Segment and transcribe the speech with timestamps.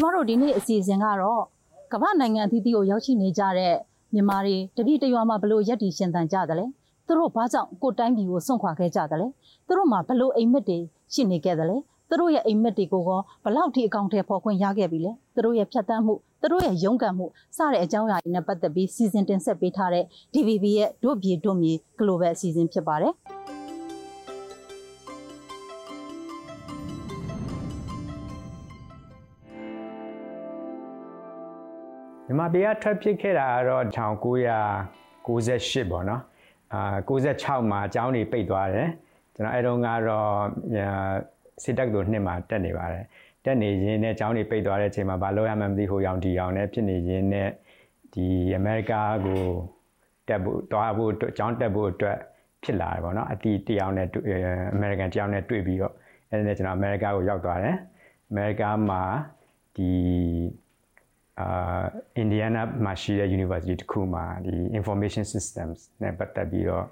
[0.00, 1.42] ကျမတို့ဒီနေ့အစီအစဉ်ကတော့
[1.92, 3.74] ကမ္ဘာနိုင်ငံအသီးသီးကိုရောက်ရှိနေကြတဲ့
[4.14, 6.66] မြန်မာတွေတပြည့်တရွာမှာဘလို့ရက်တီရှင်သန်ကြတယ်လဲ
[7.06, 9.28] သူတို့ဘာကြောင့်ကိုယ်တိုင်းပြည်ကိုစွန့်ခွာခဲ့ကြတယ်လဲ
[9.66, 10.78] သူတို့မှာဘလို့အိမ်မက်တွေ
[11.14, 11.76] ရှိနေခဲ့တယ်လဲ
[12.08, 17.26] သူတို့ရဲ့အိမ်မက်တွေကိုကောဘလောက်ထိအကောင့်ထဲပေါ်ခွင့်ရခဲ့ပြီလဲသူတို့ရဲ့ဖြတ်တန်းမှုသူတို့ရဲ့ရုန်းကန်မှု
[17.56, 23.12] စတဲ့အကြောင်းအရာတွေနဲ့ပတ်သက်ပြီးစီစဉ်တင်ဆက်ပေးထားတဲ့ DVB ရဲ့တို့ပြည်တို့မြေ Global အစီအစဉ်ဖြစ်ပါတယ်
[32.30, 36.22] မြန်မာပြည်ကထွက်ဖြစ်ခဲ့တာကတော့1998ပေါ့နော်
[36.72, 38.88] အာ96မှာအကြောင်းတွေပိတ်သွားတယ်
[39.34, 40.30] ကျွန်တော်အဲတုန်းကတော့
[41.62, 43.04] စစ်တပ်တို့နှစ်မှာတက်နေပါတယ်
[43.44, 47.50] တက်နေရင်းနဲ့အကြောင်းတွေပိတ်သွားတဲ့အချိန်မှာဘာလို့ရမှမသိဟိုရောင်ဒီရောင်နဲ့ဖြစ်နေရင်းနဲ့
[48.14, 48.92] ဒီအမေရိက
[49.26, 49.42] ကို
[50.28, 52.18] တက်ဖို့တွားဖို့အကြောင်းတက်ဖို့အတွက်
[52.64, 54.06] ဖြစ်လာတယ်ပေါ့နော်အတီတယောက်နဲ့
[54.72, 55.94] အမေရိကန်တယောက်နဲ့တွေ့ပြီးတော့
[56.28, 57.76] အဲဒီနဲ့ကျွန်တော်အမေရိကကိုရောက်သွားတယ်
[58.30, 59.02] အမေရိကမှာ
[59.76, 59.90] ဒီ
[61.40, 61.82] အာ
[62.16, 66.86] အင်ဒီယာနာမှာရှိတဲ့ university တစ်ခုမှာဒီ information systems နဲ့ပတ်သက်ပြီးတော့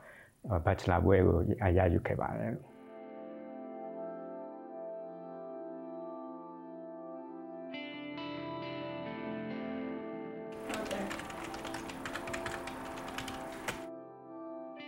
[0.67, 1.39] bachelor ဘွဲကို
[1.79, 2.53] ရယူခဲ့ပါတယ်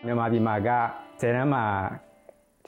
[0.05, 0.69] မြန်မာပြည်မှာက
[1.21, 1.65] ဇယ်တန်းမှာ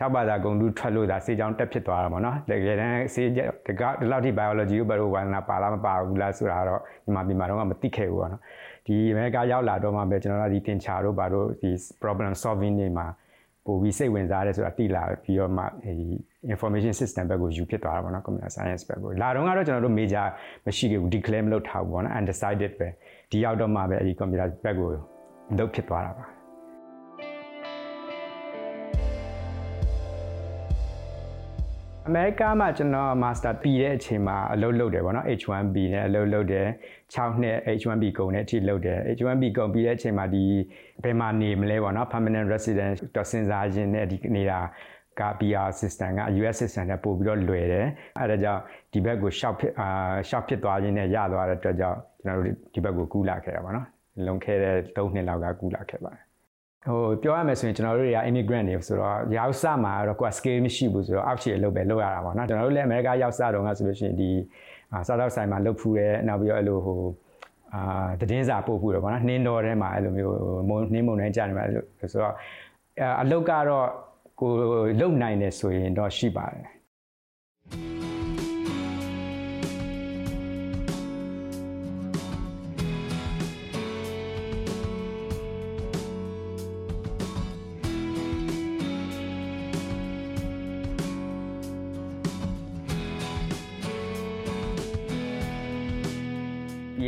[0.03, 3.23] 6ဘာသာဂုံတူးထွက်လို့ဒါစေချောင်းတက်ဖြစ်သွားတာပေါ့နော်တကယ်တမ်းစေ
[3.67, 8.43] တကဒီလောက်ထိ biology ကိုဘယ်လိုဝါသနာပါလားမပါဘူးလားဆိုတာတော့ဒီမှာဒီမှာတော့မသိခဲ့ဘူးပေါ့နော်
[8.87, 11.71] ဒီအမေရိကရောက်လာတော့မှပဲကျွန်တော်တို့ဒီသင်ချာတို့ဘာတို့ဒီ
[12.03, 13.07] problem solving တွေမှာ
[13.67, 15.95] ပို့ပြီးစိတ်ဝင်စားတယ်ဆိုတာသိလာပြီးတော့မှဒီ
[16.53, 20.27] information system ဘက်ကိုယူဖြစ်သွားတာပေါ့နော် computer science ဘက်ကိုလာတော့ကတော့ကျွန်တော်တို့ major
[20.67, 22.89] မရှိခဲ့ဘူး declare မလုပ်ထားဘူးပေါ့နော် undecided ပဲ
[23.31, 24.89] ဒီရောက်တော့မှပဲအဲဒီ computer ဘက်ကို
[25.59, 26.42] လုပ်ဖြစ်သွားတာပါ
[32.09, 36.67] အမေရိကမှာကျွန်တော် master ပြီးတဲ့အချိန်မှာအလုပ်လုပ်တယ်ပေါ့နော် H1B နဲ့အလုပ်လုပ်တယ်
[37.15, 40.45] 6နှစ် H1B ကုန်တဲ့အထိလုပ်တယ် H1B ကုန်ပြီးတဲ့အချိန်မှာဒီ
[41.03, 44.59] ဘယ်မှာနေမလဲပေါ့နော် permanent resident တော့စဉ်းစားရင်းနဲ့ဒီနေတာ
[45.21, 47.87] က PR system က US system နဲ့ပို့ပြီးတော့လွယ်တယ်
[48.19, 48.61] အဲဒါကြောင့်
[48.93, 49.89] ဒီဘက်ကို short ဖြစ်အာ
[50.29, 53.87] short ဖြစ်သွားခြင်းနဲ့ရသွားတဲ့အတွက်ကြောင့်ကျွန်တော်တို့ဒီဘက်ကိုကူးလာခဲ့တာပါနော်
[54.27, 56.32] လုံခဲ့တဲ့3နှစ်လောက်ကကူးလာခဲ့ပါတယ်
[56.87, 64.31] ဟိုပြောရမယ်ဆိုရင်ကျွန်တော်တို့တွေက immigrant တွေဆိုတော့ရောက်စမှာတော့ကိုယ် skill မရှိဘူးဆိုတော့အောက်ခြေအလုပ်ပဲလုပ်ရတာပေါ့နော်ကျွန်တော်တို့လည်းအမေရိကရောက်စတော့ငါဆိုလို့ရှိရင်ဒီ
[65.07, 67.01] စားတော့ဆိုင်မှာလုပ်ဖူးတယ်နောက်ပြီးတော့အဲ့လိုဟို
[67.75, 67.83] အာ
[68.21, 70.37] တည်င်းစာပို့ဖူးတယ်ပေါ့နော်နှင်းတော်ထဲမှာအဲ့လိုမျိုး
[70.93, 72.35] နှင်းမုံတိုင်းကြာနေမှာအဲ့လိုဆိုတော့
[73.23, 73.87] အလုပ်ကတော့
[74.41, 74.51] ကို
[75.01, 78.02] လုံနိုင်တယ်ဆိုရင်တော့ရှိပါတယ်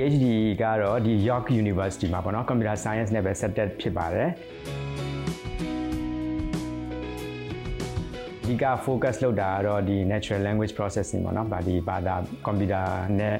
[0.04, 0.26] PhD
[0.62, 3.50] ကတော့ဒီ York University မှာပေါ့နော် Computer Science နဲ့ပဲ set
[3.80, 4.30] ဖြစ်ပါတယ်
[8.46, 12.14] ဒီက focus လုပ်တာကတော့ဒီ natural language processing ပေါ့နော်ဗာဒီဘာသာ
[12.46, 12.86] computer
[13.20, 13.36] နဲ့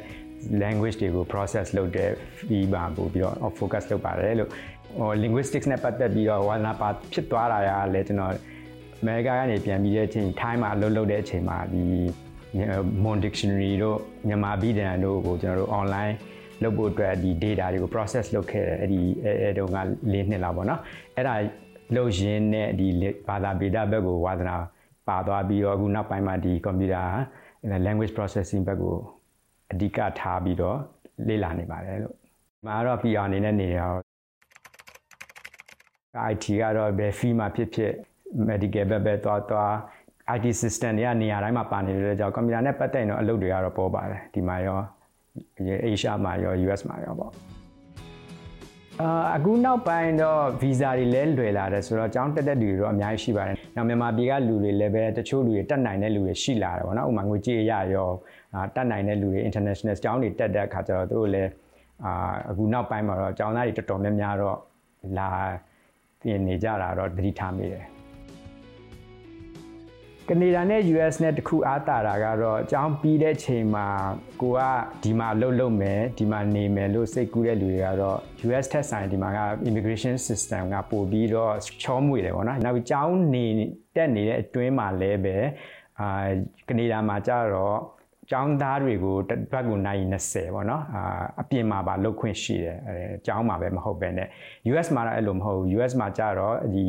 [0.62, 2.10] language တွေကို process လုပ်တဲ့
[2.48, 4.50] ပြီးပါပို့ပြီးတော့ focus လုပ်ပါတယ်လို့
[4.98, 8.32] ဟို linguistics နဲ့ပတ်သက်ပြီးတော့ဝါနာပါဖြစ်သွားတာရလဲကျွန်တော်
[9.00, 11.84] အမေရိကကနေပြန်ပြီးတဲ့အချိန် time မှာအလုပ်လုပ်တဲ့အချိန်မှာဒီ
[13.04, 13.98] Mon Dictionary တို့
[14.28, 16.14] မြန်မာပြည်ဒန်တို့ကိုကျွန်တော်တို့ online
[16.64, 19.78] လုပ်ဖို့အတွက်ဒီ data တွေကို process လုပ်ခဲ့တယ်အဲ့ဒီအဲတုန်းက
[20.12, 20.80] ၄နှစ်လောက်ပေါ့နော်
[21.16, 21.34] အဲ့ဒါ
[21.97, 22.88] လုပ်ရင်းနဲ့ဒီ
[23.28, 24.56] ဘာသာပေဒဘက်ကိုဝါသနာ
[25.08, 27.04] ပါသွားပြီးတော့အခုနောက်ပိုင်းမှာဒီ computer
[27.86, 28.97] language processing ဘက်ကို
[29.72, 30.78] အဓိကထားပြီးတော့
[31.28, 32.16] လေ့လာနေပါတယ်လို့။
[32.66, 33.92] မှာတော့ PR အနေနဲ့နေရော
[36.32, 37.92] IT ကတော့ဘယ် field မှာဖြစ်ဖြစ်
[38.48, 39.72] medical ဘက်ပဲသွားသွား
[40.36, 44.78] IT system တွေကနေရာတိုင်းမှာပါနေတဲ့ကြောင့် computer နဲ့ပတ်သက်ရင်တော့အလုပ်တွေကတော့ပေါ်ပါတယ်ဒီမှာရော
[45.91, 47.33] Asia မှာရော US မှာရောပေါ့
[49.00, 58.09] အာအခုနောက်ပိုင်းတော့ visa တွေလည်းလွယ်လာတယ်ဆိုတော့အကြောင်းတက်တဲ့လူတွေတော့အများကြီးရှိပါတယ်။နောက်မြန်မာပြည်ကလူတွေလည်းပဲတချို့လူတွေတက်နိုင်တဲ့လူတွေရှိလာတယ်ပေါ့နော်။ဥပမာငွေကြေးရရော
[58.75, 61.51] တက်နိုင်တဲ့လူတွေ international အကြောင်းတွေတက်တဲ့အခါကျတော့သူတို့လည်း
[62.04, 64.59] အာအခုနောက်ပိုင်းမှာတော့အကြောင်းသားတွေတော်တော်များများတော့
[65.19, 65.28] လာ
[66.21, 67.93] ပြင်နေကြတာတော့သတိထားမိတယ်
[70.28, 73.86] ကနေဒါနဲ့ US နဲ့တခုအားတာတာကတော့အကြောင်းပြီးတဲ့ချိန်မှာ
[74.41, 74.60] ကိုက
[75.04, 79.38] ဒီမှာလှုပ်လှုပ်မယ်ဒီမှာနေမယ်လို့စိတ်ကူးတဲ့လူတွေကတော့ US ထက်ဆိုင်ဒီမှာက
[79.68, 83.44] immigration system ကပို့ပြီးတော့ချောမွေတယ်ပေါ့နော်နောက်အကြောင်းနေ
[83.97, 85.36] တက်နေတဲ့အတွင်းမှာလည်းပဲ
[86.00, 86.09] အာ
[86.68, 87.78] ကနေဒါမှာကြတော့
[88.30, 94.28] ကျောင်းသားတွေကိုတစ်ပတ်ကိုနိုင်20ပေါ့နော်အာအပြင်မှာပါလောက်ခွင့်ရှိတယ်အဲကျောင်းမှာပဲမဟုတ်ပဲနဲ့
[94.71, 96.84] US မှာတော့အဲ့လိုမဟုတ်ဘူး US မှာကြတော့ဒီ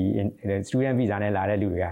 [0.68, 1.88] student visa နဲ့လာတဲ့လူတွေက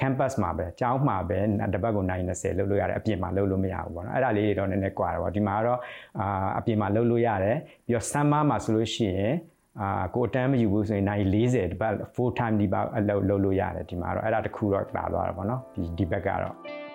[0.00, 1.38] campus မှာပဲကျောင်းမှာပဲ
[1.72, 5.78] တစ်ပတ်ကိုနိုင်20လောက်လို့ရတယ်အပြင်မှာလောက်လို့မရဘူးပေါ့နော်အဲ့ဒါလေးတွေတော့နည်းနည်းကွာတယ်ပေါ့ဒီမှာတော့
[6.20, 7.56] အာအပြင်မှာလောက်လို့ရတယ်
[7.86, 9.34] ပြီးတော့ summer မှာဆိုလို့ရှိရင်
[9.80, 16.85] အာကိုအတန်းမယူဘူးဆိုရင်နိုင်40တပတ် full time ဒီပါအလုပ်လုပ်လို့ရတယ်ဒီမှာတော့အဲ့ဒါတခုတော့တာသွားတာပေါ့နော်ဒီဒီဘက်ကတော့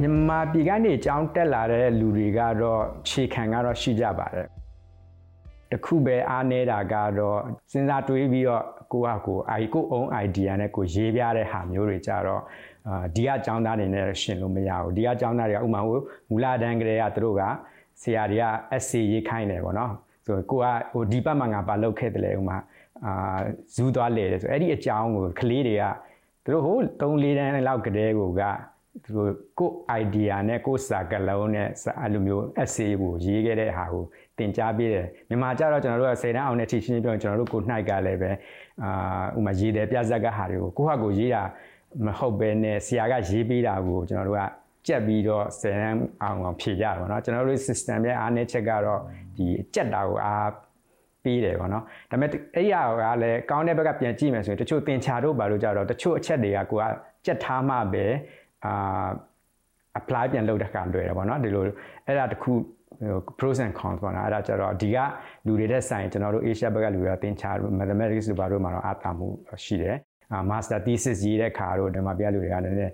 [0.00, 4.46] မြန်မာပြည်ကနေအကြောင်းတက်လာတဲ့လူတွေကတော့ခြေခံကတော့ရှိကြပါတယ်
[5.70, 7.38] တခုပဲအားနေတာကတော့
[7.70, 12.42] စဉ်းစားတွေးပြီးတော့ကိုကကိုအိုင်ကို own idea နဲ့ကိုရေးပြတဲ့ဟာမျိုးတွေကြတော့
[12.88, 15.98] အာဒီကအကြောင်းသားတွေနဲ့ရှင်လို့မရဘူးဒီကအကြောင်းသားတွေကဥမာဟို
[16.28, 17.42] မူလတန်းကလေးကသူတို့က
[18.00, 18.44] ဆရာတွေက
[18.76, 19.92] essay ရေးခိုင်းတယ်ပေါ့နော်
[20.26, 22.56] ဆိုကိုကဟိုဒီပတ်မှာငါပါလောက်ခဲ့တယ်လေဥမာ
[23.04, 23.40] အာ
[23.74, 25.84] ဇူးသွားလေတယ်ဆိုအဲ့ဒီအကြောင်းကိုကလေးတွေက
[26.44, 28.42] သူတို့ဟို3 4တန်းလောက်ကလေးကိုက
[29.04, 29.70] သူတို့ကို
[30.02, 31.68] idea နဲ့ကိုစာကလုံးနဲ့
[32.00, 34.04] အဲ့လိုမျိုး essay ကိုရေးခဲ့တဲ့ဟာကို
[34.38, 38.30] သင်ကြားပေးတယ်မြန်မာကျတော့ကျွန်တော်တို့က10တန်းအောင်နဲ့ထိရှင်းပြောရင်ကျွန်တော်တို့ကိုနှိုက်ကလည်းပဲ
[38.82, 38.90] အာ
[39.38, 41.42] ဥမာရေးတယ်ပြဇက်ကဟာတွေကိုကိုဟာကိုရေးတာ
[42.06, 44.42] မဟုတ်ပဲနဲ့ဆရာကရေးပေးတာကိုကျွန်တော်တို့က
[44.86, 49.00] ကြက်ပြီးတော့10တန်းအောင်အောင်ဖြေကြတယ်ပေါ့နော်ကျွန်တော်တို့ system ရဲ့အားနည်းချက်ကတော့
[49.36, 50.50] ဒီကြက်တာကိုအား
[51.24, 56.84] ပေးတယ်ပေါ့နော်ဒါပေမဲ့အဲ့ရကလည်းကောင်းတဲ့ဘက်ကပြန်ကြည့်မယ်ဆိုရင်တချို့သင်ချာတို့ဘာလို့ကြတော့တချို့အချက်တွေကကိုက
[57.26, 58.04] ကြက်ထားမှပဲ
[58.66, 59.08] အာ
[59.98, 61.64] apply ပြန်လုပ်တဲ့ခါလွယ်တယ်ပေါ့နော်ဒီလို
[62.06, 62.52] အဲ့ဒါတခု
[63.38, 64.98] pros and cons ပေါ့နော်အဲ့ဒါကြတော့ဒီက
[65.46, 69.28] လူတွေတဲ့ဆိုင်ကျွန်တော်တို့ Asia ဘက်ကလူတွေကသင်ချာ mathematics တို့ဘာလို့မှာတော့အားတာမှု
[69.64, 69.96] ရှိတယ်
[70.32, 72.92] အာ master thesis ရေးတဲ့ခါတို့ဒီမှာပြလူတွေကလည်းနည်းနည်း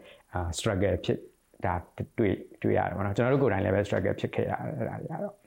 [0.58, 1.18] struggle ဖြစ်
[1.64, 1.74] ဒါ
[2.18, 5.41] တွေ့တွေ့ရတယ်ပေါ့နော်ကျွန်တော်တို့ကိုယ်တိုင်လည်းပဲ struggle ဖြစ်ခဲ့ရတယ်အဲ့ဒါတွေကတော့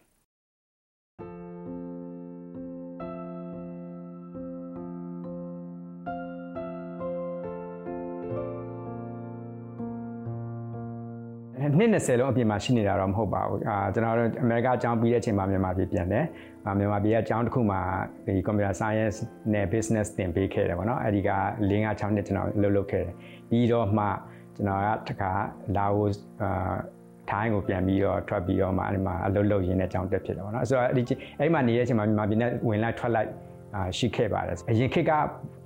[11.77, 16.25] နှစ်20လုံးအပြင်မှာရှိနေတာတော့မဟုတ်ပါဘူးအာကျွန်တော်တို့အမေရိကအကြောင်းပြီးတဲ့အချိန်မှာမြန်မာပြည်ပြန်တယ်
[16.65, 17.79] အာမြန်မာပြည်ကအကြောင်းတစ်ခုမှာ
[18.25, 19.17] ဒီ computer science
[19.53, 21.29] နဲ့ business သင်ပေးခဲ့တယ်ပေါ့နော်အဲ့ဒီက
[21.69, 23.15] ၄၅6နှစ်ကျွန်တော်လှုပ်လှုပ်ခဲ့တယ်
[23.49, 24.05] ပြီးတော့မှ
[24.55, 25.31] ကျွန်တော်ကတခါ
[25.77, 26.05] လာအို
[26.41, 26.75] အာ
[27.29, 31.03] ထိုင်းကိုပြန်ပြီးတော့ထွက်ပြီးတော့မှအဲ့ဒီမှာအလုပ်လုပ်ရင်းနဲ့အကြောင်းတက်ဖြစ်တယ်ပေါ့နော်ဆိုတော့အဲ့ဒီ
[31.39, 33.35] အဲ့မှာနေတဲ့အချိန်မှာမြန်မာပြည်နဲ့ဝင်လိုက်ထွက်လိုက်အာ
[33.97, 35.11] ရှိခဲ့ပါတယ်အရင်ခေတ်က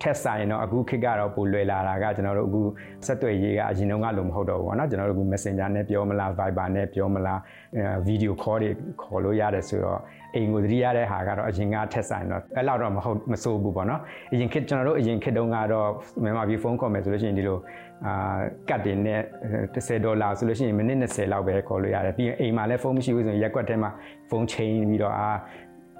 [0.02, 2.62] ထက်ဆိုင်တော့အခုခေတ်ကတော့ပိုလွယ်လာတာကကျွန်တော်တို့အခု
[3.06, 7.40] ဆက်သွယ်ရေးကအရင်တုန်းကလိုမဟုတ်တော့ဘူးပေါ့နော်ကျွန်တော်တို့အခု Messenger နဲ့ပြောမလား Viber နဲ့ပြောမလား
[8.08, 8.72] video call တွေ
[9.02, 10.00] ခေါ်လို့ရတယ်ဆိုတော့
[10.36, 14.02] အိမ်ကိုသတိရတဲ့ဟာကတော့အရင်ကထက်ဆိုင်တော့အဲ့လောက်တော့မဟုတ်မစိုးဘူးပေါ့နော်
[14.34, 15.90] အရင်ခေတ်ကျွန်တော်တို့အရင်ခေတ်တုန်းကတော့
[16.24, 17.58] မြန်မာပြည်ဖုန်းခေါ်မယ်ဆိုလို့ရှိရင်ဒီလို
[18.06, 18.40] အာ
[18.70, 19.22] ကတ်တင်နဲ့
[19.74, 23.90] 10ဒေါ်လာဆိုလို့ရှိရင်မိနစ်20လောက်ပဲခေါ်လို့ရတယ်ပြီးရင်အိမ်မှာလည်းဖုန်းမရှိဘူးဆိုရင်ရက်ကွက်ထဲမှာ
[24.30, 25.30] ဖုန်းချိန်ပြီးတော့အာ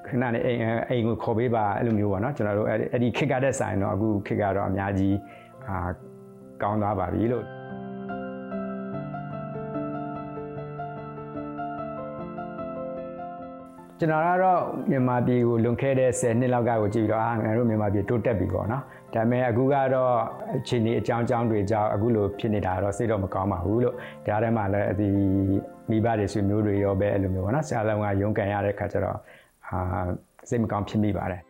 [0.10, 0.60] ခဏနဲ့အိမ်
[0.90, 5.16] အိမ်ကိုခေါ်ပေးပါအဲ့လိုမျိုးပေါ့နော်ကျွန်တော်တို့အဲ့ဒီခစ်ကတဲ့ဆိုင်တော့အခုခစ်ကတော့အများကြီး
[5.68, 5.78] အာ
[6.62, 7.46] ကောင်းသွားပါပြီလို့
[14.00, 18.84] ကျွန်တော်ကတော့မြန်မာပြည်ကိုလွန်ခဲ့တဲ့10နှစ်လောက်ကကိုကြည့်ပြီးတော့အာငါတို့မြန်မာပြည်တိုးတက်ပြီပေါ့နော်
[19.14, 20.14] ဒါပေမဲ့အခုကတော့
[20.58, 23.96] အခြေအနေအကြောင်းအကြောင်းတွေကြောင့်အခုလိုဖြစ်နေတာတော့စိတ်တော့မကောင်းပါဘူးလို့
[24.28, 25.10] ဒါထဲမှာလည်းဒီ
[25.90, 29.18] မိဘတွေဆွေမျိုးတွေရောပဲအဲ့လိုမျိုးပေါ့နော်ဆရာလုံးကရုန်းကန်ရတဲ့ခါကျတော့
[29.72, 29.80] အာ
[30.50, 31.42] စိတ်မကောင်းဖြစ်မိပါတယ်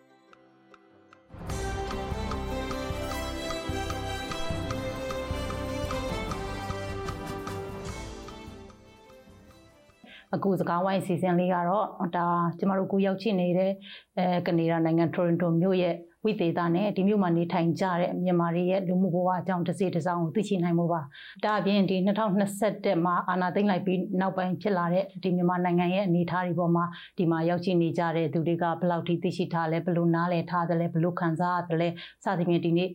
[10.36, 11.86] အခုစကားဝိုင်းစီစဉ်လေးကတော့
[12.16, 12.26] ဒါ
[12.60, 13.72] ကျမတို့ကိုရောက်ရှိနေတဲ့
[14.18, 15.96] အဲကနေဒါနိုင်ငံတိုရွန်တိုမြို့ရဲ့
[16.26, 21.02] ဝိသေသနဲ့ဒီမြို့မှာနေထိုင်ကြတဲ့မြန်မာတွေရဲ့လူမှုဘဝအကြောင်းတစ်စိတစ်စောင်းကိုသိရှိနိုင်မှုပါ
[21.44, 26.86] ဒါအပြင်ဒီ2021မှာအာဏာသိမ်းလိုက်ပြီးနောက်ပိုင်းဖြစ်လာတဲ့ဒီမြန်မာနိုင်ငံရဲ့အနေအထားတွေပေါ်မှာ
[27.18, 31.90] ဒီမှာရောက်ရှိနေကြတဲ့သူတွေကဘယ်လောက်ထိသိရှိထားလဲဘယ်လိုနားလည်ထားသလဲဘယ်လိုခံစားရတယ်လဲ
[32.24, 32.90] စသဖြင့်ဒီနေ့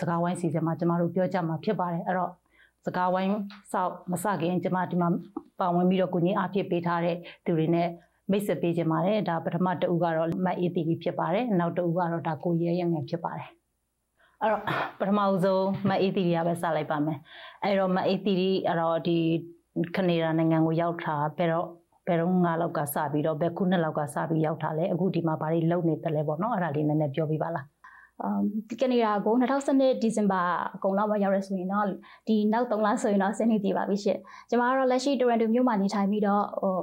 [0.00, 2.32] စကားဝိုင်းစီစဉ်မှာကျမတို့ပြောကြမှာဖြစ်ပါတယ်အဲ့တော့
[2.86, 3.34] စကားဝိုင်း
[3.72, 5.08] စောက်မစခင်ကျမဒီမှာ
[5.60, 7.88] ပါဝင်ပြီးတော့ကိုကြီးအားဖြစ်ပေးထားတဲ့သူတွေနဲ့
[8.30, 13.48] မိတ်ဆက်ပေးခြင်းပါတယ်ဒါပထမတအူကတော့မတ်အေးတီဖြစ်ပါတယ်နောက်တအူကတော့ဒါကိုရဲရငယ်ဖြစ်ပါတယ်
[14.42, 14.62] အဲ့တော့
[15.00, 17.18] ပထမဦးဆုံးမတ်အေးတီရပဲစလိုက်ပါမယ်
[17.62, 18.34] အဲ့တော့မတ်အေးတီ
[18.66, 19.18] အဲ့တော့ဒီ
[19.96, 21.66] ကနေဒါနိုင်ငံကိုရောက်တာဘယ်တော့
[22.06, 27.66] ဘယ်တော့ငါလောက်ကစပြီးတော့ဘယ်ခုနှစ်လောက်ကစပြီးရောက်တာလဲအခုဒီမှာဘာတွေလုပ်နေတယ်လဲပေါ့နော်အဲ့ဒါလေးနည်းနည်းပြောပြပါလား
[28.22, 28.42] အမ်
[28.80, 30.42] ကနေဒါကို2012ဒီဇင်ဘာ
[30.74, 31.86] အကုန်လောက်မှာရောက်ရဆိုရင်တော့
[32.28, 36.76] ဒီနောက်3လဆိုရင်တော့ဆင်းနေတည်ပါပြီရှင့်။ကျွန်မကတော့လက်ရှိတိုရန်တိုမြို့မှာနေထိုင်ပြီးတော့ဟို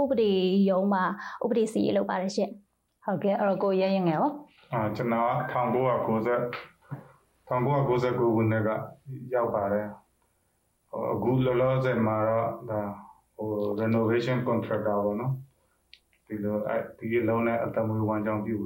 [0.00, 0.30] ဥပဒေ
[0.70, 1.02] ရုံးမှာ
[1.44, 2.50] ဥပဒေစီရေးလုပ်ပါတယ်ရှင့်။
[3.04, 4.30] ဟုတ်ကဲ့အဲ့တော့ကိုရဲရင်ငယ်ရော
[4.72, 5.54] အာကျွန်တော်1990
[7.48, 8.70] 1999ခုနှစ်က
[9.34, 9.86] ရောက်ပါတယ်။
[11.12, 12.80] အခုလောလောဆယ်မှာတော့ဒါ
[13.36, 15.32] ဟို renovation contractor ပေါ့နော်။
[16.26, 18.58] ဒီလိုအဲဒီလုံးနဲ့အတမွေးဝမ်းကြောင်းပြု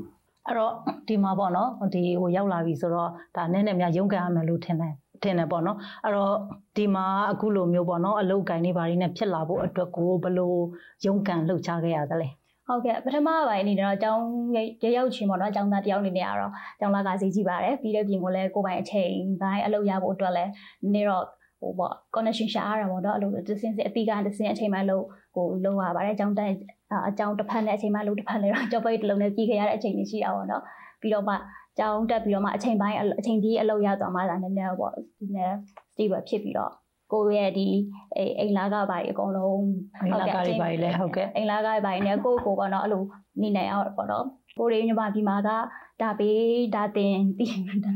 [0.47, 0.73] အဲ့တော့
[1.09, 6.35] ဒီမှာပေါ့နော်ဒီဟိုရောက်လာပြီဆိုတော့ဒါနည်းနည်းများရုန်းကန်ရမယ်လို့ထင်တယ် ထင်တယ်ပေါ့နော်အဲ့တော့
[6.77, 10.59] ဒီမှာအခုလိုမျိုးပေါ့နော်အလုတ်ကင်နေပါရင်းနဲ့ဖြစ်လာဖို့အတွက်ကိုဘလို့
[11.07, 12.29] ရုန်းကန်လှုပ်ရှားခဲ့ရသလဲ
[12.67, 14.25] ဟုတ်ကဲ့ပထမပိုင်းအနေနဲ့တော့အကြောင်း
[14.85, 20.51] ရရောက်ချင်းပေါ့နော်အကြောင်းသားတယောက်အနေနဲ့ကတော့အကြောင်းလာကစီကြည့်ပါတယ်ပြီးတဲ့ပြင်ကိုလည်းကိုယ်ပိုင်အချိန်ပိုင်းအလုပ်ရဖို့အတွက်လည်း
[20.93, 21.25] နည်းတော့
[21.61, 26.53] ဟိုပေါ့ connection ရှာရတာပေါ့နော်အဲ့လိုတစ်စင်းစအတိကတစ်စင်းအချိန်မှလို့ဟိုလုပ်ရပါတယ်အကြောင်းတန်း
[27.09, 30.63] အကြောင်းတစ်ဖက်နဲ့အချိန်မှလို့တစ်ဖက်နဲ့တော့ job တစ်လုံးနဲ့ပြီးခဲ့ရတဲ့အချိန်တွေရှိတာပေါ့နော်
[31.01, 31.35] ပြီးတော့မှ
[31.79, 35.55] ကြောင်းတက်ပြီးတော့မှအချိန်ပိုင်းအချိန်ကြီးအလုပ်ရသွားမှသာနည်းနည်းပေါ့ဒီနည်း
[35.93, 36.73] stable ဖြစ်ပြီးတော့
[37.13, 37.69] ကိုယ့်ရဲ့ဒီ
[38.39, 39.65] အိမ်လာကပါအကုန်လုံး
[40.01, 43.05] အိမ်လာကတွေပါလေဟုတ်ကဲ့အိမ်လာကပါနေကိုကိုပေါ့နော်အဲ့လို
[43.43, 44.25] နေနိုင်အောင်ပေါ့နော်
[44.59, 45.51] ကိုရီညီမဒီမှာက
[46.03, 46.41] ဒါပေး
[46.75, 47.47] ဒါတင်ဒီ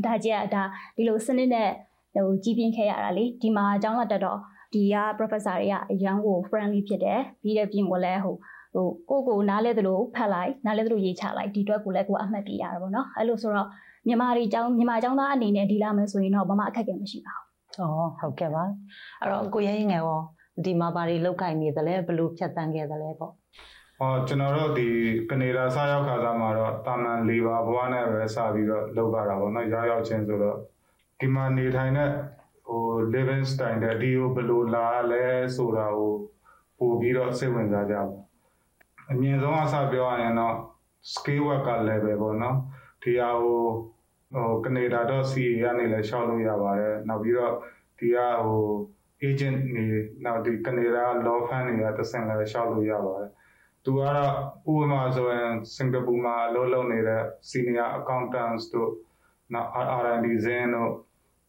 [0.07, 0.63] ဒါကြက်ဒါ
[0.97, 1.71] ဒီလိုစနစ်နဲ့
[2.15, 4.39] ဟိုကြီးပြင်းခဲ့ရတာလေဒီမှာအကြောင်းလာတက်တော့
[4.75, 8.37] ဒီက professor တွေကအရန်ကို friendly ဖြစ်တယ်ပြီးတဲ့ပြင်ကိုလည်းဟို
[8.75, 13.69] ဟိုကိုကိုနားလဲသလိုဖတ်လိုက်နားလဲသလိုရေးချလိုက်ဒီအတွက်ကိုလည်းကိုအမှတ်ပြရတာပေါ့နော်အဲ့လိုဆိုတော့
[14.07, 17.47] မြန်မာတွေအကြောင်းမြန်မာအကြောင်းသားအနေနဲ့ဒီလာမယ်ဆိုရင်တော့ဘာမှအခက်အခဲမရှိပါဘူး။
[17.79, 18.65] အော်ဟုတ်ကဲ့ပါ။
[19.21, 20.21] အဲ့တော့ကိုရဲရင်ငယ်ရော
[20.65, 23.33] ဒီမှာဘာတွေလောက်ကင်နေသလဲဘလို့ဖြတ်တန်းခဲ့သလဲပေါ့
[23.99, 24.89] ဟောကျွန်တော်တို့ဒီ
[25.31, 30.59] ကနေဒါစရောက်ခါစားမှာတော့တာမန်၄ပါဘွားနဲ့ပဲစပြီးတော့လောက်ရတာပေါ့နော်ရောက်ရောက်ချင်းဆိုတော့
[31.21, 32.11] ဒီမှာနေထိုင်တဲ့
[32.67, 32.83] ဟို
[33.15, 35.25] living style တဲ့ဒီကိုဘယ်လိုလာလဲ
[35.57, 36.13] ဆိုတာကို
[36.79, 38.05] ပို့ပြီးတော့စိတ်ဝင်စားကြပါ
[39.13, 40.57] အမြင့်ဆုံးအစပြောရရင်တော့
[41.13, 42.57] scale work level ပေါ့နော်
[43.03, 43.63] ဒီဟာကို
[44.35, 47.55] ဟို canada.ca ကနေလည်းရှောက်လို့ရပါတယ်နောက်ပြီးတော့
[47.99, 48.61] ဒီကဟို
[49.27, 49.85] agent နေ
[50.25, 53.31] နောက်ဒီ Canada law firm တွေကတစ်ဆင့်လည်းရှောက်လို့ရပါတယ်
[53.85, 54.33] သူကတော့
[54.73, 58.91] ဥပမာဆိုရင်စင်ကာပူမှာအလုပ်လုပ်နေတဲ့ senior accountants တို့
[59.55, 59.69] နောက်
[60.03, 60.93] R&D ဇင်းတို့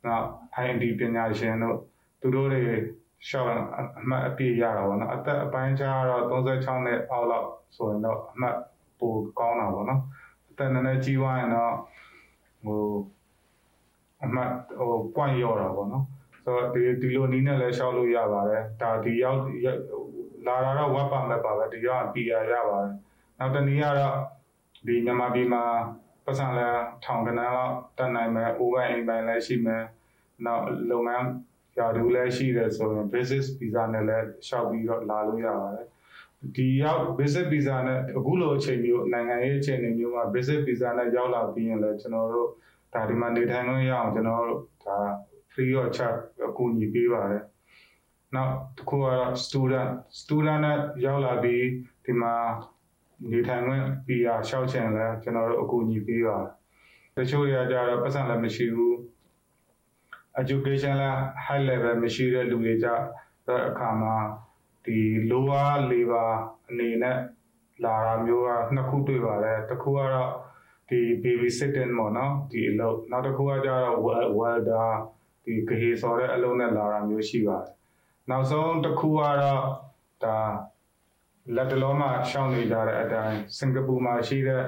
[0.05, 0.27] နောက်
[0.65, 1.77] IND ပညာရှင်တို့
[2.21, 2.63] သူတို့တွေ
[3.29, 3.49] ရှောက်
[3.99, 8.57] အမှတ်အပြည့်ရတာပေါ့နော်အသက်အပိုင်းခြားတော့36နှစ်အောက်လောက်ဆိုရင်တော့အမှတ်
[8.99, 10.01] ပိုကောင်းတာပေါ့နော်
[10.49, 11.73] အသက်နည်းနည်းကြီးသွားရင်တော့
[12.65, 12.81] ဟို
[14.23, 16.05] အမှတ်ဟို point ရော့တာပေါ့နော်
[16.43, 19.39] ဆိုတော့ဒီဒီလိုနီးနဲ့လည်းရှောက်လို့ရပါတယ်ဒါဒီရောက်
[20.47, 22.93] လာတာတော့ web permit ပါပဲဒီရောက် PR ရပါတယ်
[23.39, 24.17] နောက်တနည်းကတော့
[24.87, 25.63] ဒီမြန်မာပြည်မှာ
[26.25, 26.67] ပတ်စံလဲ
[27.03, 29.83] ထောင်ကနန်းလောက်တက်နိုင်မယ် over အိမ်ပိုင်းလည်းရှိမယ်
[30.45, 31.25] နောက်လုပ်ငန်း
[31.77, 35.87] ရာထူးလည်းရှိတယ်ဆိုရင် business visa နဲ့လည်းရှောက်ပြီးတော့လာလို့ရပါတယ်
[36.55, 42.49] ဒီရောက် business visa နဲ့အခုလိုအချိန်မျိုးနိုင်ငံရေးအချိန်တွေမျိုးမှာ business visa နဲ့ရောက်လာပြီးရင်လည်းကျွန်တော်တို့
[42.93, 44.97] ဒါဒီမှာနေထိုင်လို့ရအောင်ကျွန်တော်တို့ဒါ
[45.53, 47.43] free of charge အကူအညီပေးပါတယ်။
[48.35, 51.65] နောက်တစ်ခုကတော့ student student နဲ့ရောက်လာပြီး
[52.05, 52.33] ဒီမှာ
[53.31, 56.51] နေထိုင်ခွင့် PR ရှောက်ချင်လဲကျွန်တော်တို့အကူအညီပေးပါတယ်။
[57.17, 58.93] တချို့တွေကကြတော့ပတ်စံလည်းမရှိဘူး။
[60.41, 62.87] education လည်း high level မရှိတဲ့လူတွေကြ
[63.47, 64.15] တဲ့အခါမှာ
[64.85, 64.97] ဒီ
[65.29, 66.29] lower labor
[66.69, 67.17] အနေနဲ့
[67.83, 70.31] လာတာမျိုးကနှစ်ခုတွေ့ပါတယ်။တစ်ခုကတော့
[70.89, 73.97] ဒီ baby sitting ပေါ့နော်ဒီအလုပ်နောက်တစ်ခုကကြတော့
[74.39, 74.87] welder
[75.45, 77.71] ဒီဂဟေဆော်တဲ့အလုံးနဲ့လာတာမျိုးရှိပါတယ်
[78.29, 79.63] နောက်ဆုံးတစ်ခုကတော့
[80.23, 80.37] ဒါ
[81.55, 84.63] လက်တလုံးမှာရှောင်းနေကြတဲ့အတိုင်းစင်ကာပူမှာရှိတဲ့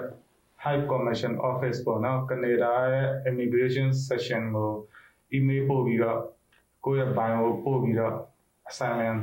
[0.64, 4.72] High Commission Office ပေါ့နော်ကနေဒါရဲ့ Immigration Section ကို
[5.36, 6.20] email ပို့ပြီးတော့
[6.86, 8.16] ကိုယ့်ရဲ့ bio ကိုပို့ပြီးတော့
[8.70, 9.20] assignment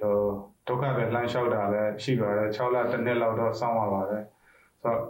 [0.00, 0.22] တော့
[0.66, 4.24] ဒုက္ခပဲလှမ်းလျှောက်တာလည်းရှိပါတယ်6လတစ်နှစ်လောက်တော့စောင့်ရပါတယ်
[4.82, 5.00] ဆိုတော့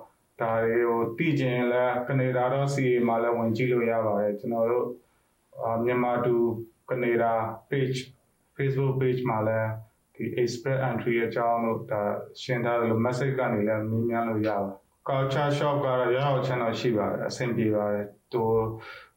[0.41, 4.87] ဒါတွေကိုတည်ကျင်လဲကနေဒါတော့ CA မှာလည်းဝင်ကြည့်လို့ရပါတယ်ကျွန်တော်တို့
[5.85, 6.35] မြန်မာတူ
[6.91, 7.33] ကနေဒါ
[7.71, 7.99] page
[8.57, 9.71] Facebook page မှာလည်း
[10.15, 12.03] ဒီ express entry အကြောင်းလို့ဒါ
[12.43, 14.77] ရှင်းထားတယ်လို့ message ကနေလည်းမေးမြန်းလို့ရပါတယ်
[15.09, 18.43] culture shop ကတော့ရအောင် channel ရှိပါတယ်အဆင်ပြေပါတယ်သူ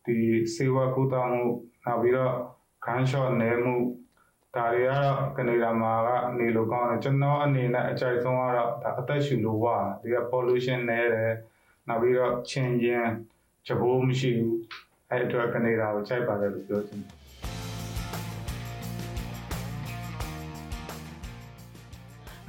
[0.05, 0.17] ဒီ
[0.55, 1.46] စေဝါကူတောင်းမှု
[1.86, 2.34] နောက်ပြီးတော့
[2.86, 3.75] gun shot နဲမှု
[4.55, 11.34] ဒါတွေကတော့ကနေဒါမှာကနေလို့ကောင်းတယ်ကျွန်တော်အနေနဲ့အကြိုက်ဆုံးကတော့ဒါအသက်ရှူလို့ဝါဒီက pollution နဲတယ်
[11.88, 13.10] နောက်ပြီးတော့ချင်းချင်း
[13.65, 14.58] ချဘိုးမရှိဘူး
[15.10, 17.20] အဲ့အတွက်ကနေဒါကိုကြိုက်ပါတယ်လို့ပြောချင်တယ်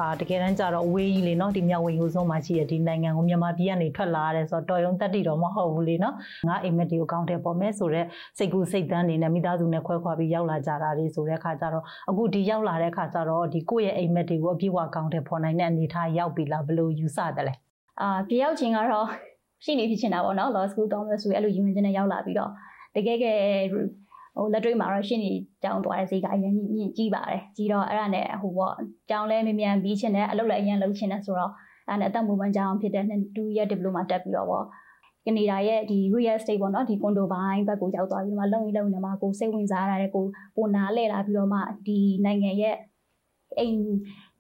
[0.02, 6.14] အာတကယ်တမ်းကျတော့အဝေးကြီးလေနော်ဒီမြောက်ဝင်ဟိုဆုံးမှာရှိရဒီနိုင်ငံကိုမြန်မာပြည်ကနေထွက်လာရတယ်ဆိုတော့တော်ရုံတက်တီတော့မဟုတ်ဘူးလေနော်
[6.48, 8.06] ငါအိမ်မက်ဒီကိုကောင်းတယ်ပေါ်မဲ့ဆိုတော့
[8.38, 17.54] စိတ်ကူးစိတ်တန်းနေနဲ့မိသားစုနဲ့ခွဲခွာပြီးရောက်လာကြတာလေဆိုတဲ့အခါကျတော့အခုဒီရောက်လာတဲ့အခါကျတော့ဒီကိုယ့်ရဲ့အိမ်မက်တွေကိုအပြည့်အဝကောင်းတယ်ပေါ်နိုင်တဲ့အနေအထားရောက်ပြီလားဘယ်လိုယူဆတယ်လဲ
[18.00, 19.06] အာပြရောက်ချင်းကတော့
[19.64, 22.50] ရှိနေဖြစ်ချင်တာပေါ့နော် law school တောင်းလို့ဆိုရင်အဲ့လိုယူဝင်ချင်းနဲ့ရောက်လာပြီးတော့
[22.96, 23.32] တကယ်ကဲ
[24.36, 25.32] ဟိုလက်တွေ့မှာတော့ရှင်းနေ
[25.64, 28.74] တောင်းသွားတဲ့ဈေးကအရင်မြင့်ကြီးပါတယ်ကြီးတော့အဲ့ဒါနဲ့ဟိုပေါ့
[29.10, 31.52] တောင်းလဲမမြန်ပြီးချင်တယ်အလုပ်လည်းအရင်လုပ်ချင်တယ်ဆိုတော့
[31.88, 33.04] အဲ့ဒါနဲ့အသက်မူပန်းကြောင်းဖြစ်တဲ့
[33.36, 34.64] 2 year diploma တက်ပြီးတော့ပေါ့
[35.26, 40.24] ကနေဒါရဲ့ဒီ real estate ပေါ့နော်ဒီ condo ဘိုင်းဘက်ကိုရောက်သွားပြီးတော့မှလုံကြီးလုံနေမှာကိုစိတ်ဝင်စားရတဲ့ကို
[40.56, 42.76] ပုံနာလဲလာပြီးတော့မှဒီနိုင်ငံရဲ့
[43.58, 43.78] အိမ်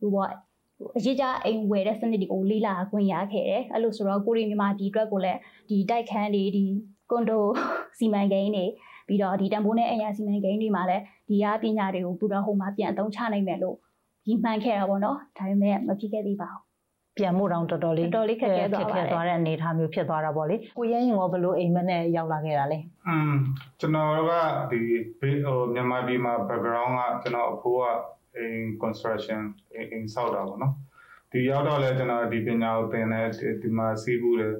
[0.00, 0.30] ဟိုပေါ့
[0.96, 6.64] အရေးကြအိမ်ဝယ်တဲ့စနစ်တွေကိုလေးလာခွင့်ရခဲ့တယ်အဲ့လိုဆိုတော့ကိုရီမြန်မာဒီအတွက်ကိုလည်းဒီတိုက်ခန်းတွေဒီ
[7.10, 7.44] ကွန်ဒို
[7.98, 8.66] စီမံကိန်းတွေ
[9.07, 13.77] ပြီးတော့ဒီတန်ဖိုးနဲ့အရာစီမံကိန်းတွေမှာလည်းဒီအားပညာတွေကိုပူတော့ဟိုမှာပြန်အသုံးချနိုင်မယ်လို့
[14.25, 16.67] ဒီမှန်ခဲ့တာပေါ့နော်ဒါပေမဲ့မဖြစ်ခဲ့သေးပါဘူး
[17.17, 23.33] ပြန်မှုတော့တော်တော်လေး တော်တော်လေးခက်ခဲသွားပါတယ် ခက်ခဲသွားတဲ့အနေအထားမျိုးဖြစ်သွားတာပေါ့လေကိုရဲရင်ကဘလို့အိမ်မက်နဲ့ရောက်လာခဲ့တာလဲ อืม
[23.79, 24.31] ကျွန်တော်က
[24.71, 24.79] ဒီ
[25.19, 27.85] ဘေးဟိုမြန်မာပြည်မှာ background ကကျွန်တော်အဖိုးက
[28.43, 29.41] in construction
[29.95, 30.73] in ဆောက်တာပေါ့နော်
[31.31, 33.27] ဒီရောက်တော့လဲကျွန်တော်ဒီပညာကိုသင်တယ်
[33.61, 34.53] ဒီမှာစီးဘူးတယ်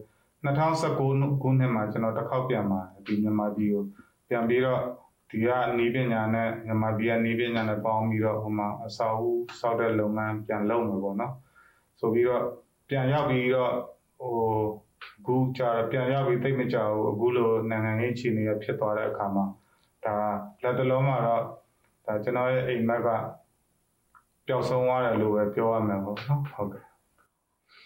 [0.46, 3.86] 2019ခုနှစ်မှာကျွန်တော်တစ်ခေါက်ပြန်มาဒီမြန်မာပြည်ကို
[4.33, 4.83] ပြန်ပြီးတော့
[5.31, 5.49] ဒီက
[5.79, 11.35] နီးပညာနဲ့မြန်မာပြည်ကနီးပညာနဲ့ပေါင်းပြီးတော့ဟိုမှာအစာအုပ်စောက်တဲ့လုပ်ငန်းပြန်လုပ်မယ်ပေါ့နော်
[12.01, 12.45] ဆိုပြီးတော့
[12.89, 13.73] ပြန်ရောက်ပြီးတော့
[14.19, 14.35] ဟို
[15.19, 19.45] အခုကြာပြန်ရောက်ပြီးတိတ်မကြဘူးအခုလိုနိုင်ငံရေးအခြေအနေဖြစ်သွားတဲ့အခါမှာ
[20.05, 20.17] ဒါ
[20.63, 21.43] လက်တလုံးမှာတော့
[22.07, 23.09] ဒါကျွန်တော်ရဲ့အိမ်မက်က
[24.47, 26.92] ပျောက်ဆုံးသွားတယ်လို့ပဲပြောရမှာပေါ့နော်ဟုတ်ကဲ့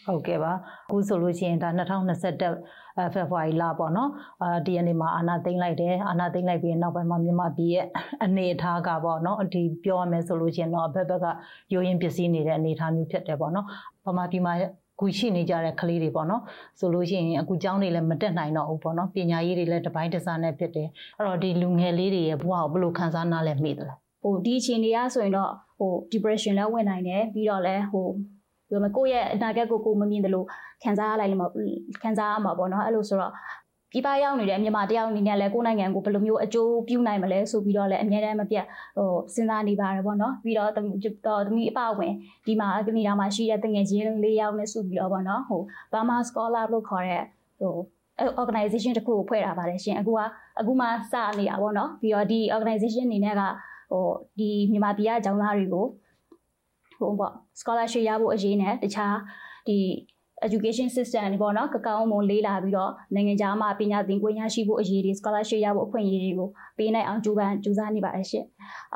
[0.06, 0.52] ဟုတ်ကဲ့ပါ
[0.88, 4.10] အခုဆိုလို့ရှိရင်ဒါ2021ဖေဖော်ဝါရီလပေါ့နော်
[4.42, 7.86] အာဒီနေ့မှာအာနာသိမ့်လိုက်တယ်အာနာသိမ့်လိုက်ပြီးနောက်ပိုင်းမှာမြန်မာပြည်ရဲ့
[8.24, 11.26] အနေအထားကပေါ့နော်ဒီပြောရမယ်ဆိုလို့ရှိရင်တော့အဘက်ဘက်က
[11.72, 13.66] ရိုးရင်ပစ္စည်းနေတဲ့အနေအထားမျိုးဖြစ်တယ်ပေါ့နော်
[14.06, 14.54] ဗမာပြည်မှာ
[15.00, 16.42] ကူရှိနေကြတဲ့ကလေးတွေပေါ့နော်
[16.78, 28.06] ဆိုလို့ရှိရင်အခုကျောင်းတွေလည်းမတက်နိုင်တော့ဘူးပေါ့နော်ပညာရေးတွေလည်းတစ်ပိုင်းတစ်စားနဲ့ဖြစ်တယ်အဲ့တော့ဒီလူငယ်လေးတွေရဲ့ဘဝကိုဘယ်လိုခံစားနားလဲမိသလဲဟိုဒီအခြေအနေရဆိုရင်တော့ဟို depression လည်းဝင်နိုင်တယ်ပြီးတော့လည်းဟို
[28.70, 30.46] ဘယ်မှာကိုယ့်ရဲ့အနာဂတ်ကိုကိုယ်မမြင်တယ်လို့
[30.82, 31.52] ခံစားရလိုက်လို့
[32.02, 33.32] ခံစားရမှာပေါ့နော်အဲ့လိုဆိုတော့
[33.92, 38.64] ပြပရောက်နေတဲ့မြန်မာတယောက်အနေနဲ့လည်းကိုယ့်နိုင်ငံကိုဘယ်လိုမျိုးအကျိုးပြုနိုင်မလဲဆိုပြီးတော့လည်းအများတမ်းမပြတ်
[38.96, 42.12] ဟိုစဉ်းစားနေပါတယ်ပေါ့နော်ပြီးတော့တော့သမီးအပဝင်
[42.46, 45.60] ဒီမှာကနေဒါမှာရှိတဲ့တငယ်ချင်း၄ယောက်နဲ့စုပြီးတော့ပေါ့နော်ဟို
[45.92, 47.22] Burma Scholar လို့ခေါ်တဲ့
[47.60, 47.74] ဟို
[48.42, 50.20] organization တစ်ခုကိုဖွဲ့တာပါတယ်ရှင်အခုက
[50.60, 53.42] အခုမှစနေတာပေါ့နော်ပြီးတော့ဒီ organization အနေနဲ့က
[53.92, 54.06] ဟို
[54.38, 55.86] ဒီမြန်မာပြည်ကကျောင်းသားတွေကို
[56.98, 59.16] ဟိုပေါ့ scholarship ရဖို့အရေးနဲ့တခြား
[59.68, 59.78] ဒီ
[60.46, 66.48] education system တွေပေါ့နော်ကကောင်းမွန်လေးလာပြီးတော့နိုင်ငံခြားမှာပညာသင်ခွင့်ရရှိဖို့အရေးတွေ scholarship ရဖို့အခွင့်အရေးတွေကို
[66.78, 68.46] ပေးနိုင်အောင်ကြိုးပမ်းကြိုးစားနေပါတယ်ရှင့်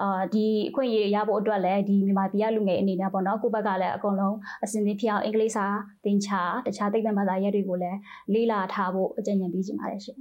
[0.01, 5.67] အာဒီအခွင့်အရေးရဖို့အတွက်လည်းဒီမြန်မာပြည်ကလူငယ်အနေနဲ့ပေါ့နော်ကိုယ့်ဘက်ကလည်းအကုန်လုံးအစဉ်သင်းဖြစ်အောင်အင်္ဂလိပ်စာ
[6.05, 7.99] သင်ချာတခြားသိပ္ပံဘာသာရပ်တွေကိုလည်း
[8.33, 10.19] လေးလာထားဖို့အကြံဉာဏ်ပေးချင်ပါတယ်ရှင့်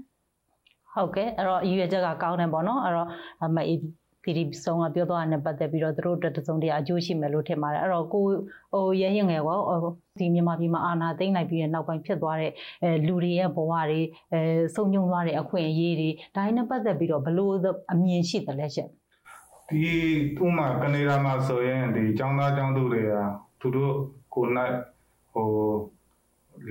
[0.94, 3.08] ဟုတ်ကဲ့အဲ့တော့အရွယ်ချက်ကကောင်းတယ်ပေါ့နော်အဲ့တော့
[3.56, 3.80] မအေး
[4.24, 8.26] ဒီဒီဆုံးကပြောသွားတာနဲ့ပတ်သက်ပြီးတော့သူတို့အတွက်တစုံတရာအကျိုးရှိမယ်လို့ထင်ပါတယ်အဲ့တော့ကို
[8.74, 9.60] ဟိုရဲရင်ငယ်ကော
[10.20, 12.52] ဒီမြန်မာပြည်မှာအာဏာသိမ်းလိုက်ပြီးတဲ့နောက်ပိုင်းဖြစ်သွားတဲ့
[12.84, 14.02] အဲလူတွေရဲ့ဘဝတွေ
[14.34, 14.42] အဲ
[14.76, 17.54] စုံညုံသွားတဲ့အခွင့်အရေးတွေဒါနဲ့ပတ်သက်ပြီးတော့ဘလို့
[17.92, 18.90] အမြင်ရှိတယ်လဲရှင့်
[19.70, 19.84] ဒီ
[20.46, 23.14] ဥမာကနေဒါမှာဆိုရင်ဒီចောင်းသားចောင်းသူတွေက
[23.60, 23.94] သူတို့
[24.34, 24.76] ကိုယ်နိုင်
[25.34, 25.50] ဟို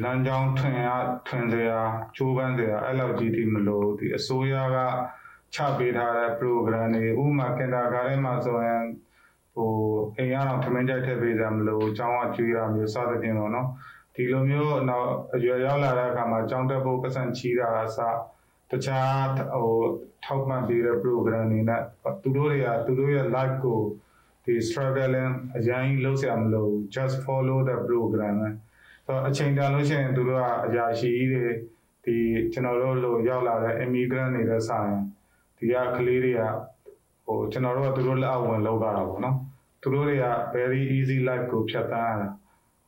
[0.02, 0.88] လမ်းကြောင်းထွင်ရ
[1.26, 1.80] ထွင်စရာ
[2.16, 4.76] ချိုးပန်းစရာအဲ့လောက်ကြီးတိမလို့ဒီအစိုးရက
[5.54, 8.82] ချပေးထားတဲ့ program တွေဥမာကင်တာဂါရဲမှာဆိုရင်
[9.54, 9.70] ဟို
[10.16, 13.68] အိမ်ရအောင်ထမင်းကြိုက်ထည့်ပေးကြမလို့ចောင်းကကျွေးရမျိုးစသဖြင့်တော့နော်
[14.14, 17.98] ဒီလိုမျိုးတော့အရွယ်ရောက်လာတဲ့အခါမှာចောင်းတက်ဖို့ပတ်စံချီးတာအစ
[18.70, 19.70] တခြားဟို
[20.24, 21.82] ထောက်ပံ့ပေးတဲ့ program တွေနဲ့
[22.22, 23.80] သူတို့တွေကသူတို့ရဲ့ life ကို
[24.44, 28.54] ဒီ struggling အရင်လုံးဆရာမလို့ just follow the program နဲ့
[29.06, 31.46] ဆိုအချိန်တန်လို့ရှိရင်သူတို့ကအရာရှိကြီးတွေ
[32.04, 32.16] ဒီ
[32.52, 34.92] ကျွန်တော်တို့လိုရောက်လာတဲ့ immigrant တွေတဲ့ဆိုင်
[35.58, 36.42] ဒီကကလေးတွေက
[37.26, 39.36] ဟိုကျွန်တော်တို့ကသူတို့လက်အောက်ဝင်လောက်တာပေါ့နော်
[39.82, 42.28] သူတို့တွေက very easy life ကိုဖြတ်သန်းရတာ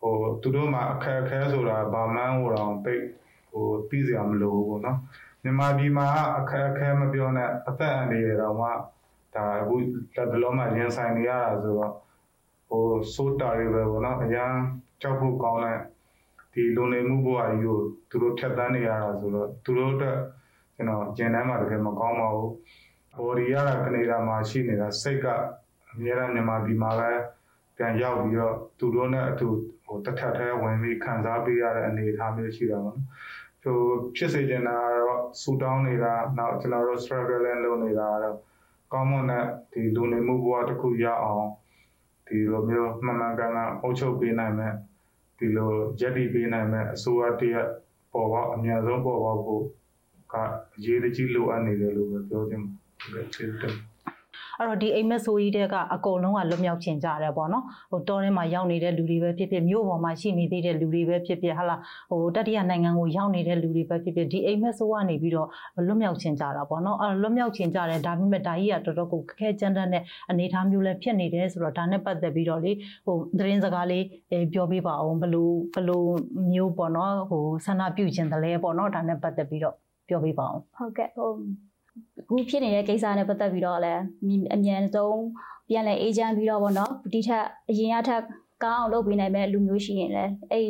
[0.01, 3.05] ဟိုသူတို့မှာအခက်အခဲဆိုတာဘာမှန်းဟိုတော့တိတ်
[3.51, 4.99] ဟိုသိစရာမလိုဘူးပေါ့နော်
[5.43, 6.07] မြန်မာပြည်မှာ
[6.39, 8.69] အခက်အခဲမပြောနဲ့အသက်အန္တရာယ်တော့မှ
[9.35, 9.75] ဒါအခု
[10.17, 11.93] လက်ဘလုံးမှာရင်ဆိုင်နေရတာဆိုတော့
[12.69, 14.51] ဟိုစိုးတာတွေပဲပေါ့နော်အရန်
[15.03, 15.79] ကြောက်ဖို့ကောင်းတဲ့
[16.53, 17.79] ဒီလုံနေမှုဘဝကြီးကို
[18.11, 20.19] သူတို့ဖြတ်သန်းနေရတာဆိုတော့သူတို့အတွက်
[20.81, 22.51] ကျွန်တော်ကျင်တန်းမှာတကယ်မကောင်းပါဘူး
[23.25, 25.27] body ရတာကနေဒါမှာရှိနေတာစိတ်က
[25.93, 27.11] အများအားမြန်မာပြည်မှာပဲ
[27.77, 29.49] ပြန်ရောက်ပြီးတော့သူတို့နဲ့အတူ
[29.85, 33.09] ဟိုတစ်ထပ်ထဲဝင်ပြီးခံစားပေးရတဲ့အနေအထားမျိုးရှိတာပေါ့နော်
[33.63, 33.79] ဟို
[34.17, 38.37] ဖြစ်စေချင်တာကတော့ဆူတောင်းနေတာနောက်ကျွန်တော်တို့ struggle လုပ်နေတာကတော့
[38.93, 41.47] ကောင်းမွန်တဲ့ဒီလူနေမှုဘဝတစ်ခုရအောင်
[42.27, 44.73] ဒီလိုမျိုးမှန်မှန်ကန်ကန်အုပ်ချုပ်ပေးနိုင်မဲ့
[45.39, 47.67] ဒီလိုရက်တည်ပေးနိုင်မဲ့အစိုးရတရက်
[48.13, 49.65] ပေါ်ပေါက်အများဆုံးပေါ်ပေါက်ဖို့
[50.33, 50.35] က
[50.77, 52.73] အရေးကြီးလိုအပ်နေတယ်လို့ပဲပြောချင်ပါ
[53.15, 53.75] တယ်ကျေးဇူးတင်
[54.59, 61.77] အဲ့တော့ဒီအိမ်မက်ဆိုကြီးတဲ့ကအကုန်လုံးကလွတ်မြောက်ချင်ကြတယ်ပေါ့နော်ဟိုတောထဲမှာရောက်နေတဲ့လူတွေပဲဖြစ်ဖြစ်မြို့ပေါ်မှာရှိနေသေးတဲ့လူတွေပဲဖြစ်ဖြစ်ဟာလာ
[62.11, 65.49] ဟိုတတိယနိုင်ငံကိုရောက်နေတဲ့လူတွေပဲဖြစ်ဖြစ်ဒီအိမ်မက်ဆိုကနေပြီးတော့
[65.87, 72.73] လွတ်မြောက်ချင်ကြတာပေါ့နော်အဲ့လွတ်မြောက်ချင်ကြတယ်ဒါပေမဲ့ဒါကြီးကတော်တော်ကိုခက်ခဲကြမ်းတမ်းတဲ့အနေအထားမျိုးလည်းဖြစ်နေတယ်ဆိုတော့ဒါနဲ့ပတ်သက်ပြီးတော့လေ
[73.07, 74.05] ဟိုသတင်းစကားလေး
[74.53, 76.09] ပြောပြပါအောင်ဘလို့ဘလို့
[76.53, 79.77] မျိုးပေါ့နော်ဟိုဆန္ဒပြုခြင်းတလဲပေါ့နော်ဒါနဲ့ပတ်သက်ပြီးတော့
[80.11, 81.31] ပြောပြပါအောင်ဟုတ်ကဲ့ဟို
[82.21, 84.03] အခုဖြစ်နေတဲ့ကိစ္စနဲ့ပတ်သက်ပြီးတော့လည်း
[84.55, 85.21] အမြန်ဆုံး
[85.69, 88.23] ပြန်လဲအေဂျင့်ပြီးတော့ဗောနော်ဒီထက်အရင်ကထက်
[88.65, 90.69] ကောင်းအောင်လုပ်ပေးနိုင်မဲ့လူမျိုးရှိရင်လည်းအဲ့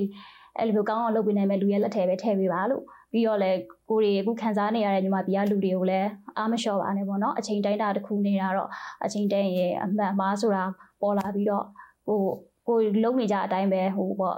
[0.58, 3.58] အဲ့လိုမျိုးကောင်းအောင်လုပ်ပေးနိုင်မဲ့လူရဲ့လက်ထဲပဲထည့်ပေးပါလို့ပြီးတော့လည်း
[3.90, 8.68] ကိုရီအခုခံစားနေရတဲ့ညီမပြည်ကလူတွေကိုလည်းအားမလျှော့ပါနဲ့ပေါ့နော်အချိန်တိုင်းတာတစ်ခုနေတာတော့
[9.04, 10.64] အချိန်တိုင်းရဲ့အမှန်မှားဆိုတာ
[11.00, 11.64] ပေါ်လာပြီးတော့
[12.06, 12.20] ဟို
[12.68, 14.36] ကိုလုံနေကြအတိုင်းပဲဟိုပေါ့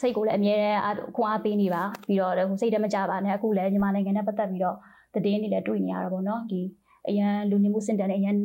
[0.00, 4.76] စိတ်ကိုလည်းအမြဲတမ်းခွန်အားပေးနေပါပြီးတော့ဟိုစိတ်တမကြပါနဲ့အခုလည်းမြန်မာနိုင်ငံနဲ့ပတ်သက်ပြီးတော့
[5.24, 6.60] တည်င်းနေလည်းတွေ့နေရတာပေါ့နော်ဒီ
[7.08, 8.36] အရန်လူနေမှုစင်တန်နဲ့အရန်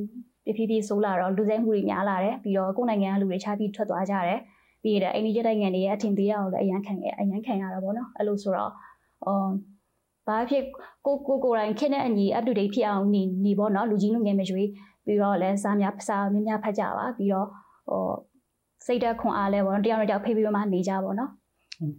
[0.46, 4.40] ပြပြပြဆိုးလာတော့လူစိမ်းမှုတွေများလာတယ်ပြီးတော့ကိုယ်နိုင်ငံကလူတွေခြားပြီးထွက်သွားကြတယ်
[4.84, 8.72] ပြီးတော့အိန္ဒိယနိုင်ငံတွေရဲ့အထင်သေးရအောင်လည်းအရန်ခံအရန်ခံရတာပေါ့နော်အဲ့လိုဆိုတော့
[9.26, 9.52] အော်
[10.28, 10.64] ဘာဖြစ်
[11.06, 14.70] ကိုကိုကိုတိုင်းခင်းတဲ့အညီ up to date ဖြစ်အောင်နေနေပေါ့နော်လူကြီးလူငယ်မရွေး
[15.06, 17.48] ပြီးတော့လည်းစားများစားများများဖတ်ကြပါပြီးတော့
[17.90, 18.04] ဟို
[18.86, 21.30] စိတ်ဓာတ်ခွန်အားလဲပေါ့နော်တရားတော်ကြောင့်ဖေးပြီးမှနေကြပါတော့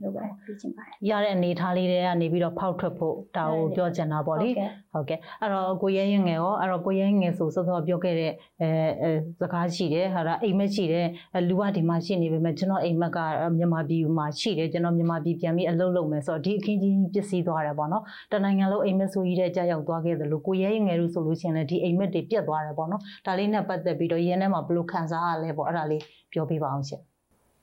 [0.03, 4.49] လို့ပဲပြချင်ပါတယ်ရတဲ့အနေထားလေးတွေကနေပြီးတော့ဖောက်ထွက်ဖို့ဒါကိုပြောချင်တာပေါ့လေ
[4.93, 11.07] ဟုတ်ကဲ့အဲ့တော့ကိုရဲရင်ငယ်ရောအဲ့တော့ကိုရဲငယ်ဆိုစောစောပြောခဲ့တဲ့အဲစကားရှိတယ်ဟာဒါအိမ်မက်ရှိတယ်
[11.49, 13.19] လူကဒီမှာရှိနေပေမဲ့ကျွန်တော်အိမ်မက်က
[13.59, 27.03] မြန်မာပြည်မှာရှိတယ်ကျွန်တော်မြန်မာပြည်ပြန်ပြီးအလုပ်လုပ်မယ်ဆိုတော့ဒီအခင်းကြီးပစ္စည်းသွားတယ်ပေါ့နော်တနိုင်ငံလုံးအိမ်မက်ဆိုကြီးတဲ့ကြာရောက်သွားခဲ့တယ်လို့ကိုရဲရင်ငယ်တို့ဆိုလို့ရှိရင်လည်းဒီအိမ်မက်တွေပြတ်သွားတယ်ပေါ့နော်ဒါလေးနဲ့ပတ်သက်ပြီးတော့ရင်းထဲမှာဘယ်လိုခံစားရလဲပေါ့အဲ့ဒါလေးပြောပြပါအောင်ရှင်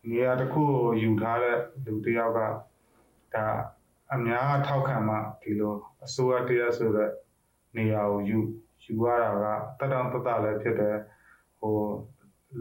[0.09, 2.39] နေရာတစ်ခုကိုယူထားတဲ့လူတစ်ယောက်က
[3.33, 3.45] ဒါ
[4.13, 7.11] အများထောက်ခံမှဒီလိုအစိုးရတရားဆိုတဲ့
[7.77, 8.37] နေရာကိုယူ
[8.83, 9.29] ယူရတာ
[9.79, 10.97] ကတတန်တတလည်းဖြစ်တယ်
[11.59, 11.75] ဟို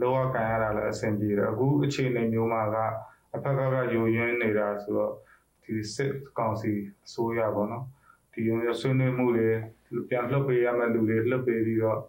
[0.00, 2.76] လောကကန်ရတာလည်းအဆင်ပြေတယ်အခုအခြေအနေမျိုးမှာက
[3.34, 5.12] အဖက်ကကယူရင်းနေတာဆိုတော့
[5.62, 6.72] ဒီစစ်ကောင်စီ
[7.06, 7.84] အစိုးရပေါ့နော်
[8.32, 9.48] ဒီရဆွေးနွေးမှုတွေ
[10.08, 12.00] ပြန်လှုပ်ပေးရမယ့်လူတွေလှုပ်ပေးပြီးတော့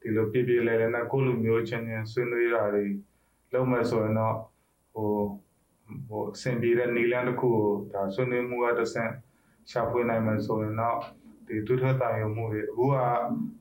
[0.00, 2.86] ဒီလိုပြပြလဲလဲနဲ့ကိုလူမျိုးချင်းချင်းဆွေးနွေးတာတွေ
[3.52, 4.36] လုပ်မယ်ဆိုရင်တော့
[4.98, 5.14] ဟို
[6.08, 9.12] ဟိုအဆင်ပြေတဲ့နေလန်းတစ်ခုကိုဒါဆွေးနွေးမှုကတစ်ဆင့်
[9.70, 10.98] ရှာဖွေနိုင်မယ်ဆိုရင်တော့
[11.46, 12.96] ဒီဒုထတာယုံမှုတွေအခုက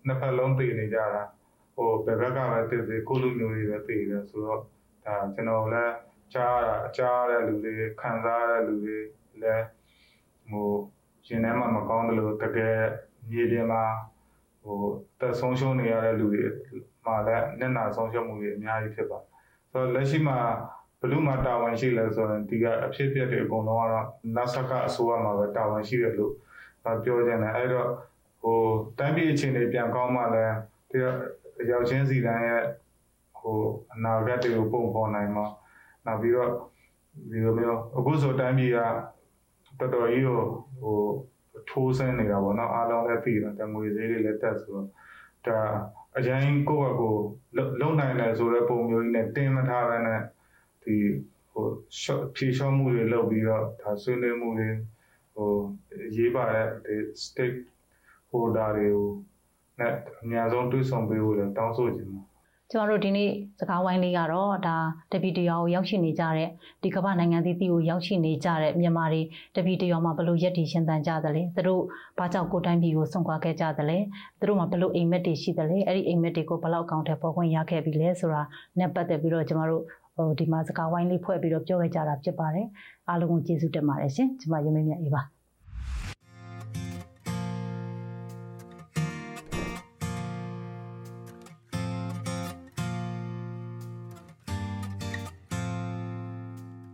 [0.07, 1.23] နှစ်ဖက်လုံးတည်နေကြတာ
[1.75, 4.61] ဟိုဘယ်ဘက်ကပဲတည်တည်ကိုလူမျိုးတွေပဲတည်တယ်ဆိုတော့
[5.05, 5.95] ဒါကျွန်တော်လည်း
[6.33, 8.97] ကြားရတာကြားရတဲ့လူတွေခံစားရတဲ့လူတွေ
[9.41, 9.65] လည်း
[10.49, 10.69] ဟို
[11.25, 12.77] ရှင်ထဲမှာမကောင်းတယ်လို့တကယ်
[13.31, 13.83] မြေပြင်မှာ
[14.63, 14.81] ဟို
[15.19, 16.43] တက်ဆုံးရှုံးနေရတဲ့လူတွေ
[17.05, 19.27] မှာလည်းမျက်နှာဆုံးရှုံးမှုတွေအများကြီးဖြစ်ပါတယ်
[19.71, 20.37] ဆိုတော့လက်ရှိမှာ
[20.99, 26.33] ဘလူးမှာတာဝန်ရှိလဲဆိုရင်ဒီကအဖြစ်ပြက်တွေအကုန်လုံးကတော့နတ်ဆကအစိုးရမှာပဲတာဝန်ရှိတယ်လို့
[26.83, 27.89] ပြောကြတယ်အဲ့တော့
[28.41, 28.57] ဟို
[28.97, 30.55] တန်းပြည်အခြေအနေပြန်ကောင်းမှလည်း
[30.89, 30.97] ဒီ
[31.71, 32.63] ရောက်ချင်းစီတိုင်းရဲ့
[33.39, 33.57] ဟို
[33.93, 35.45] အနာဂတ်တွေကိုပုံဖော်နိုင်မှာ
[36.05, 36.51] နောက်ပြီးတော့
[37.29, 38.79] ဒီလိုမျိုးအခုဆိုတန်းပြည်က
[39.79, 40.41] တော်တော်ကြီးကို
[40.81, 40.99] ဟို
[41.69, 44.87] ထိုးဆင်းနေတာပေါ့နော်အားလုံးလည်းသိတယ်တငွေဈေးတွေလည်းတက်ဆိုတော့
[45.45, 45.59] ဒါ
[46.17, 47.15] အရင်ကိုယ့်ဘက်ကို
[47.81, 50.21] လုံနိုင်တယ်ဆိုတဲ့ပုံမျိုးကြီးနဲ့တင်းမထားဘဲနဲ့
[50.87, 50.97] ဒီ
[51.51, 51.67] ဟို
[52.35, 54.69] ဖြေလျှော့မှုတွေလုပ်ပြီးတော့ဒါဆွေးနွေးမှုတွေ
[55.35, 55.51] ဟို
[56.15, 57.59] ရေးပါတဲ့ဒီ stake
[58.31, 59.09] holder တွေကို
[59.79, 62.27] နဲ့အများဆုံးတွေ့ဆုံပေးဖို့လည်းတောင်းဆိုချင်ပါ
[62.71, 64.77] ကျွန်တော်တို့ဒီနေ့စကားဝိုင်းလေးကတော့ဒါ
[65.11, 66.49] တပီတရောကိုရောက်ရှိနေကြတဲ့
[66.83, 69.21] ဒီကမ္ဘာနိုင်ငံသီးသီးကိုရောက်ရှိနေကြတဲ့မြန်မာတွေ
[69.55, 71.83] တပီတရောမှာဘလို့ရက်တည်ရှင်သန်ကြသလဲသူတို့
[72.19, 73.97] ဘာကြောင့်ကိုတိုင်းပြည်ကိုဆွန့်ခွာခဲ့ကြသလဲ
[74.39, 78.41] သူတို့မှာဘလို့အိမ်မက်တွေရှိသလဲအဲ့ဒီအိမ်မက်တွေကိုဘလောက်အကောင့်ထဲပေါ်ခွင့်ရခဲ့ပြီလဲဆိုတာ
[78.79, 79.83] နဲ့ပတ်သက်ပြီးတော့ကျွန်တော်တို့
[80.17, 82.67] ဟိုဒီမှာစကားဝိုင်းလေးဖွဲ့ပြီးတော့ပြောခဲ့ကြတာဖြစ်ပါတယ်
[83.09, 85.23] အားလုံးကိုကျေးဇူးတင်ပါတယ်ရှင်ကျွန်မရုံမင်းမြတ်အေးပါ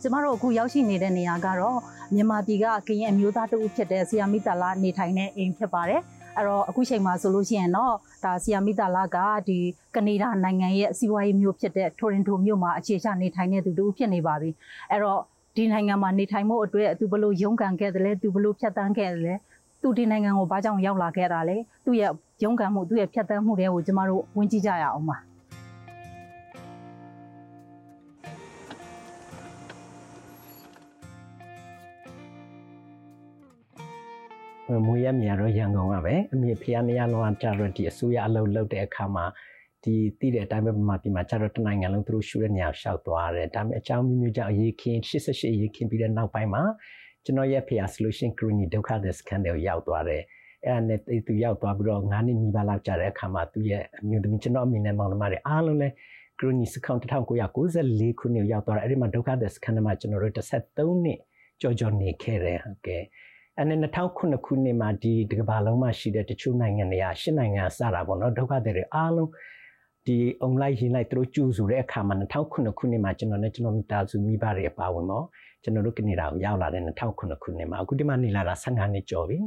[0.00, 1.78] ကျမတို့အခုရောက်ရှိနေတဲ့နေရာကတော့
[2.14, 6.00] မြန်မာပြည်ကကရင်အမျိုးသားတဦးဖြစ်တဲ့ဆီယာမီတာလာနေထိုင်တဲ့အိမ်ဖြစ်ပါတယ်။
[6.36, 7.94] အဲ့တော့အခုချိန်မှာဆိုလို့ရှိရင်တော့
[8.24, 9.18] ဒါဆီယာမီတာလာက
[9.48, 9.58] ဒီ
[9.96, 14.50] ကနေဒါနိုင်ငံရဲ့စီးပွားရေးမျိုးဖြစ်တဲ့တိုရင်တိုမြို့မှာအခြေချနေထိုင်နေသူတူဖြစ်နေပါပြီ
[14.90, 15.20] အဲ့တော့
[15.56, 19.34] ဒီနိုင်ငံမှာနေထိုင်မှုအတွက်သူဘလို့ရုန်းကန်ခဲ့တယ်လဲသူဘလို့ဖြတ်တန်းခဲ့တယ်လဲ
[19.82, 22.12] သူဒီနိုင်ငံကိုဘာကြောင့်ရောက်လာခဲ့တာလဲသူ့ရဲ့
[22.44, 25.16] ရုန်းကန်မှုသူ့ရဲ့ဖြတ်တန်းမှုတွေကိုကျမတို့ဝင်ကြည့်ကြရအောင်ပါ
[34.86, 39.24] မွေရမြေတော့ရန်ကုန်ကပဲအမေဖះမရလောကြတော့ဒီအစိုးရအလုပ်လုပ်တဲ့အခါမှာ
[39.84, 46.62] ဒီတည်တဲ့အတိုင်းပဲမှာဒီမှာကျတော့တနိုင်ငံလုံးသူတို့ရှူတဲ့နေရာရှောက်သွားတယ်ဒါပေမဲ့အကြောင်းမျိုးမျိုးကြောင့်အရေးခင်း88အရေးခင်းပြီးတဲ့နောက်ပိုင်းမှာ
[47.24, 50.22] ကျွန်တော်ရဲ့ဖះ solution crony ဒုက္ခသည်စခန်းတွေကိုရောက်သွားတယ်
[50.64, 55.88] အဲ့ဒါနဲ့သူရောက်သွားပြီးတော့9နှစ်နီးပါးလောက်ကြာတဲ့အခါမှာသူရဲ့အမျိုးသမီးကျွန်တော်အမိနဲ့မောင်နှမတွေအားလုံးလဲ
[56.38, 61.18] crony စခန်း1994ခုနှစ်ရောက်သွားတယ်အဲ့ဒီမှာဒုက္ခသည်စခန်းမှာကျွန်တော်တို့13နှစ်
[61.60, 63.02] ကြော်ကြော်နေခဲ့တယ်ဟုတ်ကဲ့
[63.58, 69.30] အဲ့နဲ့2009ခုနှစ်မှာဒီဒီကမ္ဘာလုံးမှာရှိတဲ့တချို့နိုင်ငံတွေကရှစ်နိုင်ငံစတာပေါ့နော်ဒုက္ခသည်တွေအားလုံး
[70.06, 72.58] ဒီအွန်လိုင်းရင်းလိုက်သူတို့ကျူဆိုတဲ့အခါမှာ2009ခု
[72.90, 75.24] နှစ်မှာကျွန်တော်နဲ့ကျွန်တော်မိသားစုမိဘတွေပါဝင်ပေါ့
[75.62, 77.24] ကျွန်တော်တို့ကနေဒါကိုရောက်လာတဲ့2009ခု
[77.58, 79.38] နှစ်မှာအခုဒီမှာနေလာတာ15နှစ်ကျော်ပြီ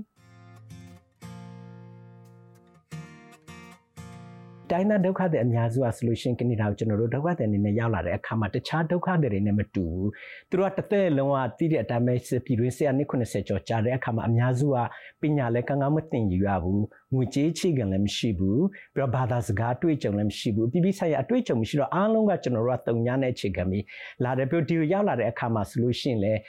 [4.72, 10.10] တိုင်းသားဒုက္ခတွေအများစုကဆိုလို့ရှိရင်ကနေဒါကိုကျွန်တော်တို့ဒုက္ခတွေအနေနဲ့ရောက်လာတဲ့အခါမှာတခြားဒုက္ခတွေနဲ့မတူဘူး
[10.50, 12.14] သူတို့ကတစ်သက်လုံးကတည်တဲ့အတိုင်းပဲ
[12.46, 14.78] ပြည်တွင်းဆရာနှစ်90ကျော်ကြာတဲ့အခါမှာအများစုက
[15.22, 23.84] ပညာလည်းကောင်းကောင်းမသင်ယူရဘူးငွေကြေးချိကန်လည်းမရှိဘူးပြီးတော့ဘာသာစကားတွေ့ကြုံလည်းမရှိဘူးပြပြဆိုင်ရအတွေ့အကြုံမရှိတော့အားလုံးကကျွန်တော်တို့ကတုံညာနဲ့အခြေခံပြီး
[24.24, 26.40] လာတယ်ပြီးတော့ဒီကိုရောက်လာတဲ့အခါမှာဆိုလို့ရှိရင်လည်း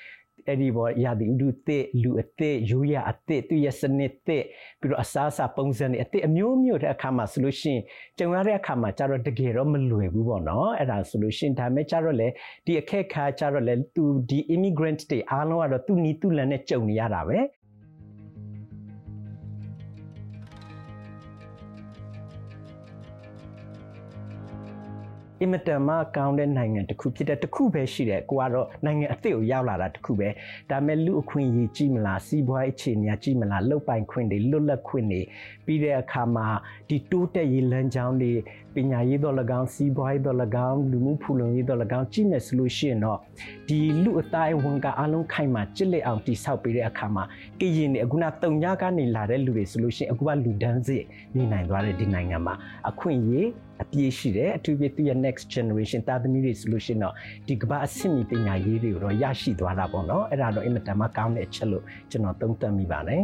[0.48, 4.42] အဲ့ဒီဘောရာဒီဥဒုတဲ့လူအတဲ့ရိုးရအတဲ့သူရဲ့စနစ်တဲ့
[4.80, 7.82] ပြီးတော့အစားအစာပုံစံတွေအတဲ့အမျိုးမျိုးတဲ့အခါမှာဆိုလို့ရှိရင်
[8.18, 12.28] ကြုံရတဲ့အခါမှာကျတော့တကယ်တော့မလွယ်ဘူးပေါ့နော်အဲ့ဒါဆိုလို့ရှိရင်ဒါမဲ့ကျတော့လေ
[12.66, 17.38] ဒီအခက်ခါကျတော့လေသူဒီ immigrant တွေအားလုံးကတော့သူနီသူလန်နဲ့ကြုံနေရတာပဲ
[25.40, 30.29] အင်မတန်မှကောင်းတဲ့နိုင်ငံတစ်ခုဖြစ်တဲ့တစ်ခုပဲရှိတယ်ကိုကတော့နိုင်ငံအသစ်ကိုရောက်လာတာတစ်ခုပဲ
[30.70, 35.20] ဒါမဲ့လူအခွင့်အရေးကြီးမလားစီးပွားရေးအခြေအနေကြီးမလားလုတ်ပိုင်ခွင့်တွေလွတ်လပ်ခွင့်တွေ
[35.66, 36.46] ပြီးတဲ့အခါမှာ
[36.88, 38.33] ဒီတိုးတက်ရေးလမ်းကြောင်းတွေ
[38.74, 43.18] ပညာရေးတော့၎င်းစီးပွားရေးတော့၎င်းလူမှုဖူလုံရေးတော့၎င်းကြည့်မယ်ဆိုလို့ရှိရင်တော့
[43.68, 47.24] ဒီလူအတိုင်းဝန်ကအလုံးခိုင်မှာကြစ်လက်အောင်တိဆောက်ပေးတဲ့အခါမှာ
[47.61, 51.05] ကရင်တွေအခုနတုံညကနေလာတဲ့လူတွေဆိုလို့ရှိရင်အခုကလူဒန်းစစ်
[51.37, 52.55] နေနိုင်သွားတဲ့ဒီနိုင်ငံမှာ
[52.90, 53.48] အခွင့်အရေး
[53.82, 57.14] အပြည့်ရှိတယ်အထူးဖြင့်သူရဲ့ next generation တာသမီတွေဆိုလို့ရှိရင်တော့
[57.48, 63.22] ဒီကမ္ဘာအဆင့်မီပညာရေးတွေကိုတော့ရရှိသွားတာပေါ့နော်အဲ့ဒါတော့အင်မတန်မှကောင်းတဲ့အချက်လို့ကျွန်တော်သုံးသပ်မိပါတယ်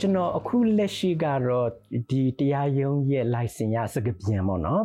[0.00, 1.68] ကျွန်တော်အခုလက်ရှိကတော့
[2.10, 4.82] ဒီတရားရုံးရဲ့ license ရစကပြန်ပေါ့နော်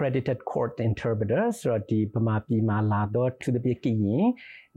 [0.00, 4.26] accredited court interpreter ဆိုတော့ဒီဗမာပြည်မှာလာတော့သူတပြည့်ကရင်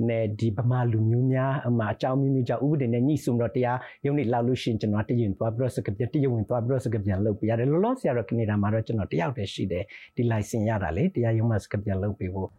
[0.08, 9.84] နဲ့ဒီဗမာလူမျိုးများအမှအကြောင်းမျိုးမျိုးကြောင့်ဥပဒေနဲ့ညှိစုံတော့တရားရုံးနေလောက်လို့ရှိရင်ကျွန်တော်တရင်သွားပြီးတော့စကပြန်တရင်ဝင်သွားပြီးတော့စကပြန်လုပ်ပြရတယ်လောလောဆယ်ကတော့ကနေဒါမှာတော့ကျွန်တော်တယောက်တည်းရှိတယ်
[10.16, 12.50] ဒီ license ရတာလေတရားရုံးမှာစကပြန်လုပ်ပေးဖို့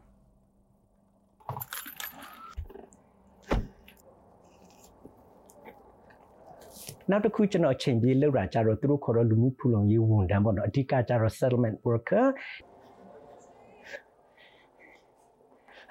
[7.10, 12.26] နောက်တစ်ခုကျွန်တော်ချိန်ပြေးလောက်တာကြတော့သူတို့ခေါ်တော့လူမှုဖူလုံရေးဝန်ထမ်းပေါ့နော်အဓိကကြတော့ settlement worker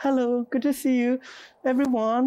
[0.03, 1.11] Hello good to see you
[1.71, 2.25] everyone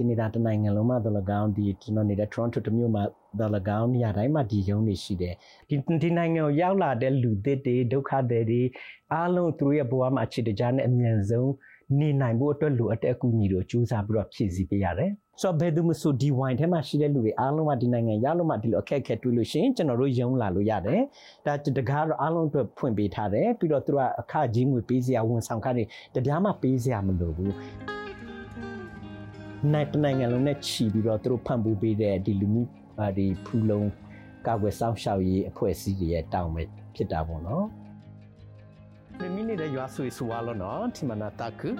[0.00, 3.02] ကနေဒါတနိုင်ငံလုံးမှာတော့၎င်းဒီကျွန်တော်နေတဲ့ Toronto တမြို့မှာ
[3.38, 5.34] တော့၎င်းနေရာတိုင်းမှာဒီရုံးနေရှိတယ်
[5.68, 8.62] ဒီဒီနိုင်ငံကိုရောက်လာတဲ့လူသစ်တွေဒုက္ခတွေတွေ
[9.12, 11.50] အားလုံးသူတို့ရဲ့ဘဝမှာအခြေတကြားနဲ့အမြန်ဆုံး
[11.98, 21.00] နေနိုင်ဖို့အတွက်လိုအပ်တဲ့အကူအညီတွေစူးစမ်းပြီးတော့ဖြည့်ဆည်းပေးရတယ်။ဆိုတော့ဘယ်သူမှဆိုဒီဝိုင်ထဲမှာရှိတဲ့လူတွေအားလုံးကဒီနိုင်ငံရလို့မှဒီလိုအခက်အခဲတွေ့လို့ရှိရင်ကျွန်တော်တို့ယုံလာလို့ရတယ်။
[21.46, 27.52] ဒါတကားတော့အားလုံးအတွက်ဖွင့်ပေးထားတယ်။ပြီးတော့သူကအခကြီးငွေပေးစရာဝန်ဆောင်ခတွေတပြားမှပေးစရာမလိုဘူး။
[29.72, 32.62] နိုင်တနိုင်ငံလုံးနဲ့ချီပြီးတော့သူတို့ဖန်ဖိုးပေးတဲ့ဒီလူမှု
[33.18, 33.88] ဒီဖူလုံး
[34.46, 36.62] ကာကွယ်စောင့်ရှောက်ရေးအဖွဲ့အစည်းတွေရဲ့တောင်းပဲ
[36.94, 37.66] ဖြစ်တာပေါ့နော်။
[39.20, 41.70] မမီနေတဲ့ရွာဆွေဆွာလို့နော်ဒီမနာတကူ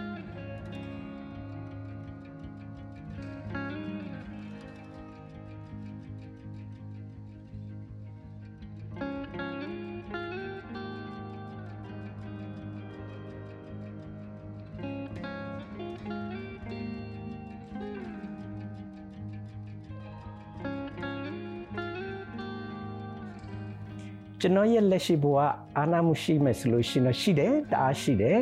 [24.43, 25.37] ကျွန်တော်ရဲ့လက်ရှိဘဝ
[25.79, 28.39] အာနာမှုရှိမယ်ဆိုလို့ရှိရင်ရှိတယ်တအားရှိတယ်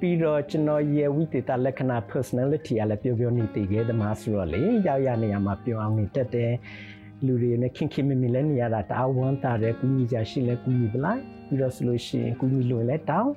[0.00, 6.52] ပြီးတော့ကျွန်တော်ရဲ့ဝိသေသလက္ခဏာ personality ကလည်းပြောပြောနေတည်ခဲ့သမားဆိုတော့လေရောက်ရနေရမှာပြောအောင်နေတတ်တယ်
[7.26, 13.32] လူတွေနဲ့ခင်ခင်မမီလဲနေရတာတအားဝမ်းသာတယ်ကူညီကြရှိလဲကူညီပလိုက်ပြီးတော့ဆိုလို့ရှိရင်ကူညီလို့လဲတောင်း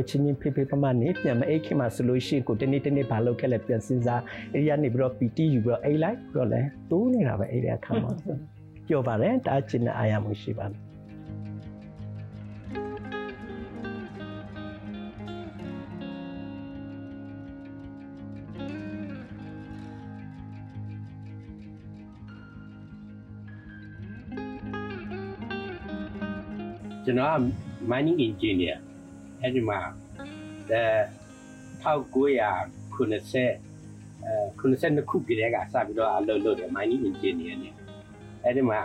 [0.00, 4.22] အချင်းချင်းဖေးဖေးပမနေပြန်မအိတ်ခင်မှာဆိုလို့ရှိရင်ကိုတနေ့တနေ့ဘာလုပ်ခဲ့လဲပြန်စဉ်းစား
[4.52, 8.10] အဲ့ဒီကနေပြီးတော့ PT ယူပြီးတော့အိတ်လိုက်ပြီးတော့လဲတိုးနေတာပဲအဲ့ဒီအခါမှာ
[8.88, 10.91] ပြောပါတယ်တအားချင်တဲ့အာရမှုရှိပါတယ်
[27.04, 27.36] ကျွန်တော်က
[27.90, 28.76] mining engineer
[29.40, 29.80] အဲ့ဒီမှာ
[30.70, 30.82] အဲ
[31.82, 32.44] 1990
[34.24, 37.74] အဲ92ခုပြည်ကစပြီးတော့အလုပ်လုပ်တယ် mining engineer နဲ့
[38.44, 38.80] အဲ့ဒီမှာ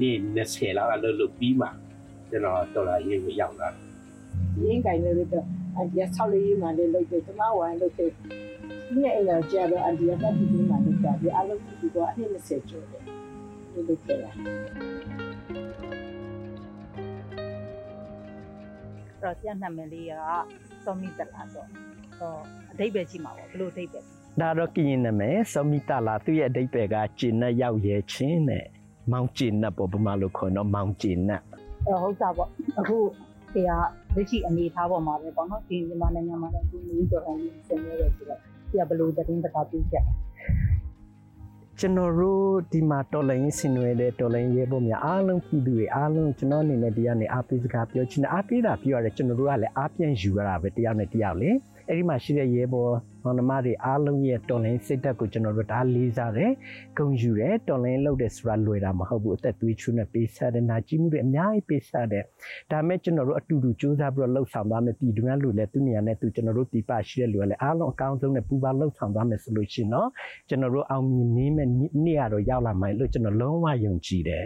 [0.00, 1.68] နေ့20လောက်အလုပ်လုပ်ပြီးမှ
[2.30, 3.68] ကျွန်တော်တော်လာရေးကိုရောက်လာ
[4.62, 5.46] ရင်းကင်လည်းတော့
[5.78, 10.24] အဒီဆောက်လေးမှလည်းလုပ်တယ်ကျမဝိုင်းလုပ်တယ်ဒီနေ့အဲ့တော့ကြာတော့အဒီကတည်းက
[10.70, 13.02] မှလုပ်တာဒီအလုပ်ဒီကအနည်း20ကျော်တယ်
[13.72, 14.93] ဒီလိုကြလားတော့
[19.38, 20.12] ဆရာနာမည်လေးက
[20.84, 21.68] စောမီတလာတော့
[22.18, 22.32] ဟော
[22.72, 24.04] အဓိပ္ပာယ်ရှိမှာပေါ့ဘယ်လိုအဓိပ္ပာယ်
[24.40, 28.64] ဒါတော့ကရင်နာမည်စောမိတလာသူ့ရဲ့အဓိပ္ပာယ်ကကျင်နဲ့ရောက်ရဲချင်းနဲ့
[29.12, 31.40] မောင်ကျင်နဲ့ပေါ့ဗမာလိုခေါ်တော့မောင်ကျင်နဲ့
[31.86, 32.98] အဲဟုတ်တာပေါ့အခု
[33.54, 33.70] တွေက
[34.14, 40.04] လက်ရှိအနေအထားပေါ်မှာပဲပေါ့နော်ဒီမြန်မာနိုင်ငံမှာလည်းဒီမျိုးတော်တိုင်းဆင်နွှဲရဆိုတော့ဒီကဘယ်လိုသတင်းစကားပြချက်
[41.80, 51.50] ကျွန်တော်တို့ဒီမှာတော်လိုင်းဆင်နွှဲတဲ့တော်လိုင်းရဲဘော်များအားလုံးပြည်သူတွေအားလုံးကျွန်တော်အနေနဲ့ဒီကနေအားပေးစကားပြောချင်တယ်အားပေးတာပြောရတယ်ကျွန်တော်တို့ကလည်းအားပြန်ယူရတာပဲတရားနဲ့တရားလေ
[51.88, 52.94] အဲ့ဒီမှာရှိတဲ့ရဲဘော်
[53.24, 56.52] မောင်နှမတွေအားလုံးရဲ့တော်လိုင်းစိတ်ဓာတ်ကိုကျွန်တော်တို့ဒါလေးစားတယ်
[56.96, 62.24] ဂုဏ်ယူတယ်တော်လိုင်းလုပ်တယ်ဆိုတာလွယ်တာမဟုတ်ဘူးအသက်သွေးချွေးနဲ့ပေးဆက်တယ်နာကြည့်မှုတွေအများကြီးပေးဆက်တယ်
[62.70, 70.08] ဒါမဲ့ကျွန်တော်တို့အတူတူစူးစမ်းပြီးတော့လှုပ်ဆောင်သွားမယ်ပြည်တွင်းလူလည်းသူနေရာနဲ့သူကျွန်တော်တို့ဒီပရှိတဲ့လူကလည်းအားလုံးအကောင်းဆုံးနဲ့ပူပါလှုပ်ဆောင်သွားမယ်ဆိုလို့ရှိရင်တော့
[70.48, 71.68] ကျွန်တော်တို့အောင်မြင်နေမဲ့
[72.04, 74.44] နေ့ရတော့ရောက်လာမယ်လို့ကျွန်တော်လုံးဝယုံကြည်တယ်